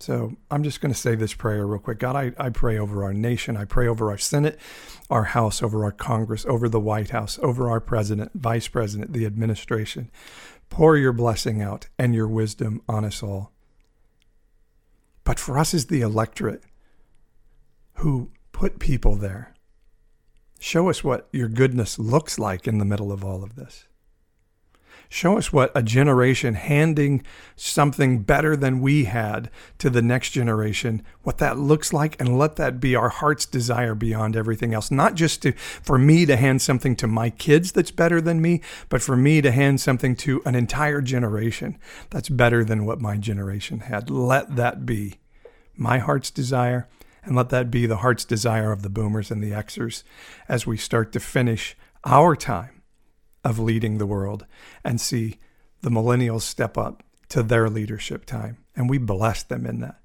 So 0.00 0.36
I'm 0.50 0.64
just 0.64 0.80
going 0.80 0.92
to 0.92 0.98
say 0.98 1.14
this 1.14 1.32
prayer 1.32 1.66
real 1.66 1.78
quick. 1.78 1.98
God, 1.98 2.16
I, 2.16 2.32
I 2.36 2.50
pray 2.50 2.78
over 2.78 3.04
our 3.04 3.14
nation. 3.14 3.56
I 3.56 3.64
pray 3.64 3.86
over 3.86 4.10
our 4.10 4.18
Senate, 4.18 4.58
our 5.08 5.24
House, 5.24 5.62
over 5.62 5.84
our 5.84 5.92
Congress, 5.92 6.44
over 6.46 6.68
the 6.68 6.80
White 6.80 7.10
House, 7.10 7.38
over 7.42 7.70
our 7.70 7.80
President, 7.80 8.32
Vice 8.34 8.68
President, 8.68 9.12
the 9.12 9.24
administration. 9.24 10.10
Pour 10.68 10.96
your 10.96 11.12
blessing 11.12 11.62
out 11.62 11.86
and 11.98 12.14
your 12.14 12.28
wisdom 12.28 12.82
on 12.88 13.04
us 13.04 13.22
all. 13.22 13.52
But 15.22 15.38
for 15.38 15.56
us 15.58 15.72
as 15.72 15.86
the 15.86 16.02
electorate 16.02 16.64
who 17.94 18.30
put 18.52 18.78
people 18.78 19.16
there, 19.16 19.54
show 20.58 20.88
us 20.88 21.04
what 21.04 21.28
your 21.32 21.48
goodness 21.48 21.98
looks 21.98 22.38
like 22.38 22.66
in 22.66 22.78
the 22.78 22.84
middle 22.84 23.12
of 23.12 23.24
all 23.24 23.42
of 23.42 23.56
this. 23.56 23.86
Show 25.08 25.38
us 25.38 25.52
what 25.52 25.70
a 25.76 25.82
generation 25.82 26.54
handing 26.54 27.22
something 27.54 28.22
better 28.22 28.56
than 28.56 28.80
we 28.80 29.04
had 29.04 29.50
to 29.78 29.88
the 29.88 30.02
next 30.02 30.30
generation, 30.30 31.02
what 31.22 31.38
that 31.38 31.58
looks 31.58 31.92
like, 31.92 32.20
and 32.20 32.36
let 32.38 32.56
that 32.56 32.80
be 32.80 32.96
our 32.96 33.10
heart's 33.10 33.46
desire 33.46 33.94
beyond 33.94 34.34
everything 34.34 34.74
else. 34.74 34.90
Not 34.90 35.14
just 35.14 35.42
to, 35.42 35.52
for 35.52 35.98
me 35.98 36.26
to 36.26 36.36
hand 36.36 36.62
something 36.62 36.96
to 36.96 37.06
my 37.06 37.30
kids 37.30 37.70
that's 37.70 37.92
better 37.92 38.20
than 38.20 38.42
me, 38.42 38.60
but 38.88 39.02
for 39.02 39.16
me 39.16 39.40
to 39.40 39.52
hand 39.52 39.80
something 39.80 40.16
to 40.16 40.42
an 40.44 40.54
entire 40.54 41.00
generation 41.00 41.78
that's 42.10 42.28
better 42.28 42.64
than 42.64 42.84
what 42.84 43.00
my 43.00 43.16
generation 43.16 43.80
had. 43.80 44.10
Let 44.10 44.56
that 44.56 44.84
be 44.84 45.20
my 45.76 45.98
heart's 45.98 46.30
desire, 46.30 46.88
and 47.24 47.34
let 47.36 47.48
that 47.50 47.70
be 47.70 47.86
the 47.86 47.98
heart's 47.98 48.24
desire 48.24 48.72
of 48.72 48.82
the 48.82 48.90
boomers 48.90 49.30
and 49.30 49.42
the 49.42 49.50
Xers 49.50 50.02
as 50.48 50.66
we 50.66 50.76
start 50.76 51.12
to 51.12 51.20
finish 51.20 51.76
our 52.04 52.36
time 52.36 52.82
of 53.42 53.58
leading 53.58 53.98
the 53.98 54.06
world 54.06 54.46
and 54.84 55.00
see 55.00 55.38
the 55.82 55.90
millennials 55.90 56.42
step 56.42 56.78
up 56.78 57.02
to 57.28 57.42
their 57.42 57.68
leadership 57.68 58.24
time. 58.24 58.58
And 58.76 58.88
we 58.88 58.98
bless 58.98 59.42
them 59.42 59.66
in 59.66 59.80
that. 59.80 60.00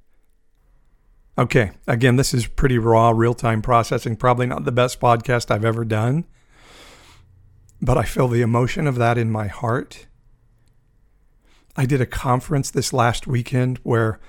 Okay, 1.37 1.71
again, 1.87 2.17
this 2.17 2.33
is 2.33 2.47
pretty 2.47 2.77
raw, 2.77 3.11
real 3.11 3.33
time 3.33 3.61
processing. 3.61 4.17
Probably 4.17 4.45
not 4.45 4.65
the 4.65 4.71
best 4.71 4.99
podcast 4.99 5.49
I've 5.49 5.63
ever 5.63 5.85
done, 5.85 6.25
but 7.81 7.97
I 7.97 8.03
feel 8.03 8.27
the 8.27 8.41
emotion 8.41 8.87
of 8.87 8.95
that 8.95 9.17
in 9.17 9.31
my 9.31 9.47
heart. 9.47 10.07
I 11.77 11.85
did 11.85 12.01
a 12.01 12.05
conference 12.05 12.69
this 12.69 12.91
last 12.91 13.25
weekend 13.25 13.77
where 13.83 14.19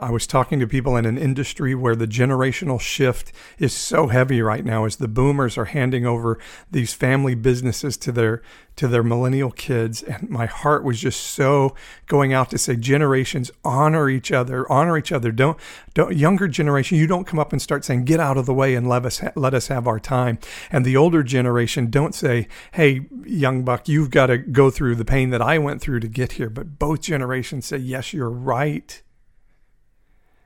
I 0.00 0.10
was 0.10 0.26
talking 0.26 0.60
to 0.60 0.66
people 0.66 0.96
in 0.96 1.06
an 1.06 1.18
industry 1.18 1.74
where 1.74 1.96
the 1.96 2.06
generational 2.06 2.80
shift 2.80 3.32
is 3.58 3.72
so 3.72 4.08
heavy 4.08 4.42
right 4.42 4.64
now 4.64 4.84
as 4.84 4.96
the 4.96 5.08
boomers 5.08 5.56
are 5.58 5.66
handing 5.66 6.06
over 6.06 6.38
these 6.70 6.92
family 6.92 7.34
businesses 7.34 7.96
to 7.98 8.12
their 8.12 8.42
to 8.76 8.88
their 8.88 9.02
millennial 9.02 9.50
kids. 9.50 10.02
And 10.02 10.30
my 10.30 10.46
heart 10.46 10.84
was 10.84 11.00
just 11.00 11.20
so 11.20 11.74
going 12.06 12.32
out 12.32 12.50
to 12.50 12.58
say 12.58 12.76
generations 12.76 13.50
honor 13.64 14.08
each 14.08 14.32
other 14.32 14.70
honor 14.70 14.96
each 14.96 15.12
other. 15.12 15.32
Don't 15.32 15.58
don't 15.94 16.16
younger 16.16 16.48
generation 16.48 16.96
you 16.96 17.06
don't 17.06 17.26
come 17.26 17.38
up 17.38 17.52
and 17.52 17.60
start 17.60 17.84
saying 17.84 18.04
get 18.04 18.20
out 18.20 18.36
of 18.36 18.46
the 18.46 18.54
way 18.54 18.74
and 18.74 18.88
let 18.88 19.04
us 19.04 19.18
ha- 19.18 19.32
let 19.34 19.54
us 19.54 19.68
have 19.68 19.86
our 19.86 20.00
time 20.00 20.38
and 20.70 20.84
the 20.84 20.96
older 20.96 21.22
generation 21.22 21.90
don't 21.90 22.14
say 22.14 22.48
hey 22.72 23.06
young 23.24 23.64
buck 23.64 23.88
you've 23.88 24.10
got 24.10 24.26
to 24.26 24.38
go 24.38 24.70
through 24.70 24.94
the 24.94 25.04
pain 25.04 25.30
that 25.30 25.42
I 25.42 25.58
went 25.58 25.80
through 25.80 26.00
to 26.00 26.08
get 26.08 26.32
here. 26.32 26.50
But 26.50 26.78
both 26.78 27.00
generations 27.00 27.66
say 27.66 27.78
yes 27.78 28.12
you're 28.12 28.30
right 28.30 29.02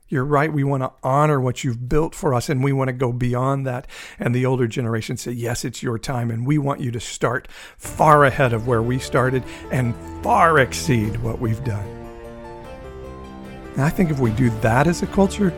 you're 0.08 0.24
right. 0.24 0.52
We 0.52 0.64
want 0.64 0.82
to 0.82 0.92
honor 1.02 1.40
what 1.40 1.64
you've 1.64 1.88
built 1.88 2.14
for 2.14 2.34
us 2.34 2.50
and 2.50 2.62
we 2.62 2.72
want 2.72 2.88
to 2.88 2.92
go 2.92 3.10
beyond 3.12 3.66
that. 3.66 3.86
And 4.18 4.34
the 4.34 4.44
older 4.44 4.66
generation 4.66 5.16
say, 5.16 5.32
Yes, 5.32 5.64
it's 5.64 5.82
your 5.82 5.98
time. 5.98 6.30
And 6.30 6.46
we 6.46 6.58
want 6.58 6.80
you 6.80 6.90
to 6.90 7.00
start 7.00 7.48
far 7.78 8.24
ahead 8.24 8.52
of 8.52 8.66
where 8.66 8.82
we 8.82 8.98
started 8.98 9.44
and 9.72 9.94
far 10.22 10.58
exceed 10.58 11.16
what 11.22 11.40
we've 11.40 11.62
done. 11.64 11.86
And 13.72 13.82
I 13.82 13.90
think 13.90 14.10
if 14.10 14.20
we 14.20 14.30
do 14.32 14.50
that 14.60 14.86
as 14.86 15.02
a 15.02 15.06
culture, 15.06 15.52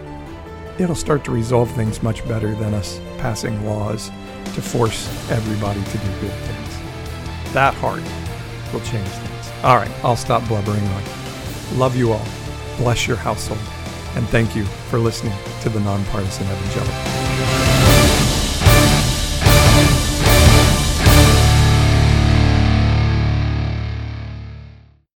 it'll 0.79 0.95
start 0.95 1.25
to 1.25 1.33
resolve 1.33 1.71
things 1.73 2.03
much 2.03 2.27
better 2.29 2.55
than 2.55 2.73
us 2.73 3.01
passing 3.19 3.67
laws 3.67 4.11
to 4.55 4.63
force 4.63 5.09
everybody 5.31 5.83
to 5.83 5.99
do 5.99 6.21
good 6.21 6.33
things. 6.33 7.53
That 7.53 7.75
heart 7.75 8.03
will 8.73 8.81
change 8.81 9.09
things. 9.09 9.65
All 9.65 9.77
right, 9.77 9.91
I'll 10.05 10.17
stop 10.17 10.47
blubbering 10.49 10.87
on. 10.87 11.03
Love 11.79 11.97
you 11.97 12.13
all. 12.13 12.27
Bless 12.79 13.07
your 13.07 13.17
household 13.17 13.59
and 14.17 14.27
thank 14.31 14.57
you 14.57 14.65
for 14.91 14.99
listening 14.99 15.35
to 15.61 15.69
the 15.69 15.81
Nonpartisan 15.81 16.47
Evangelical. 16.47 17.76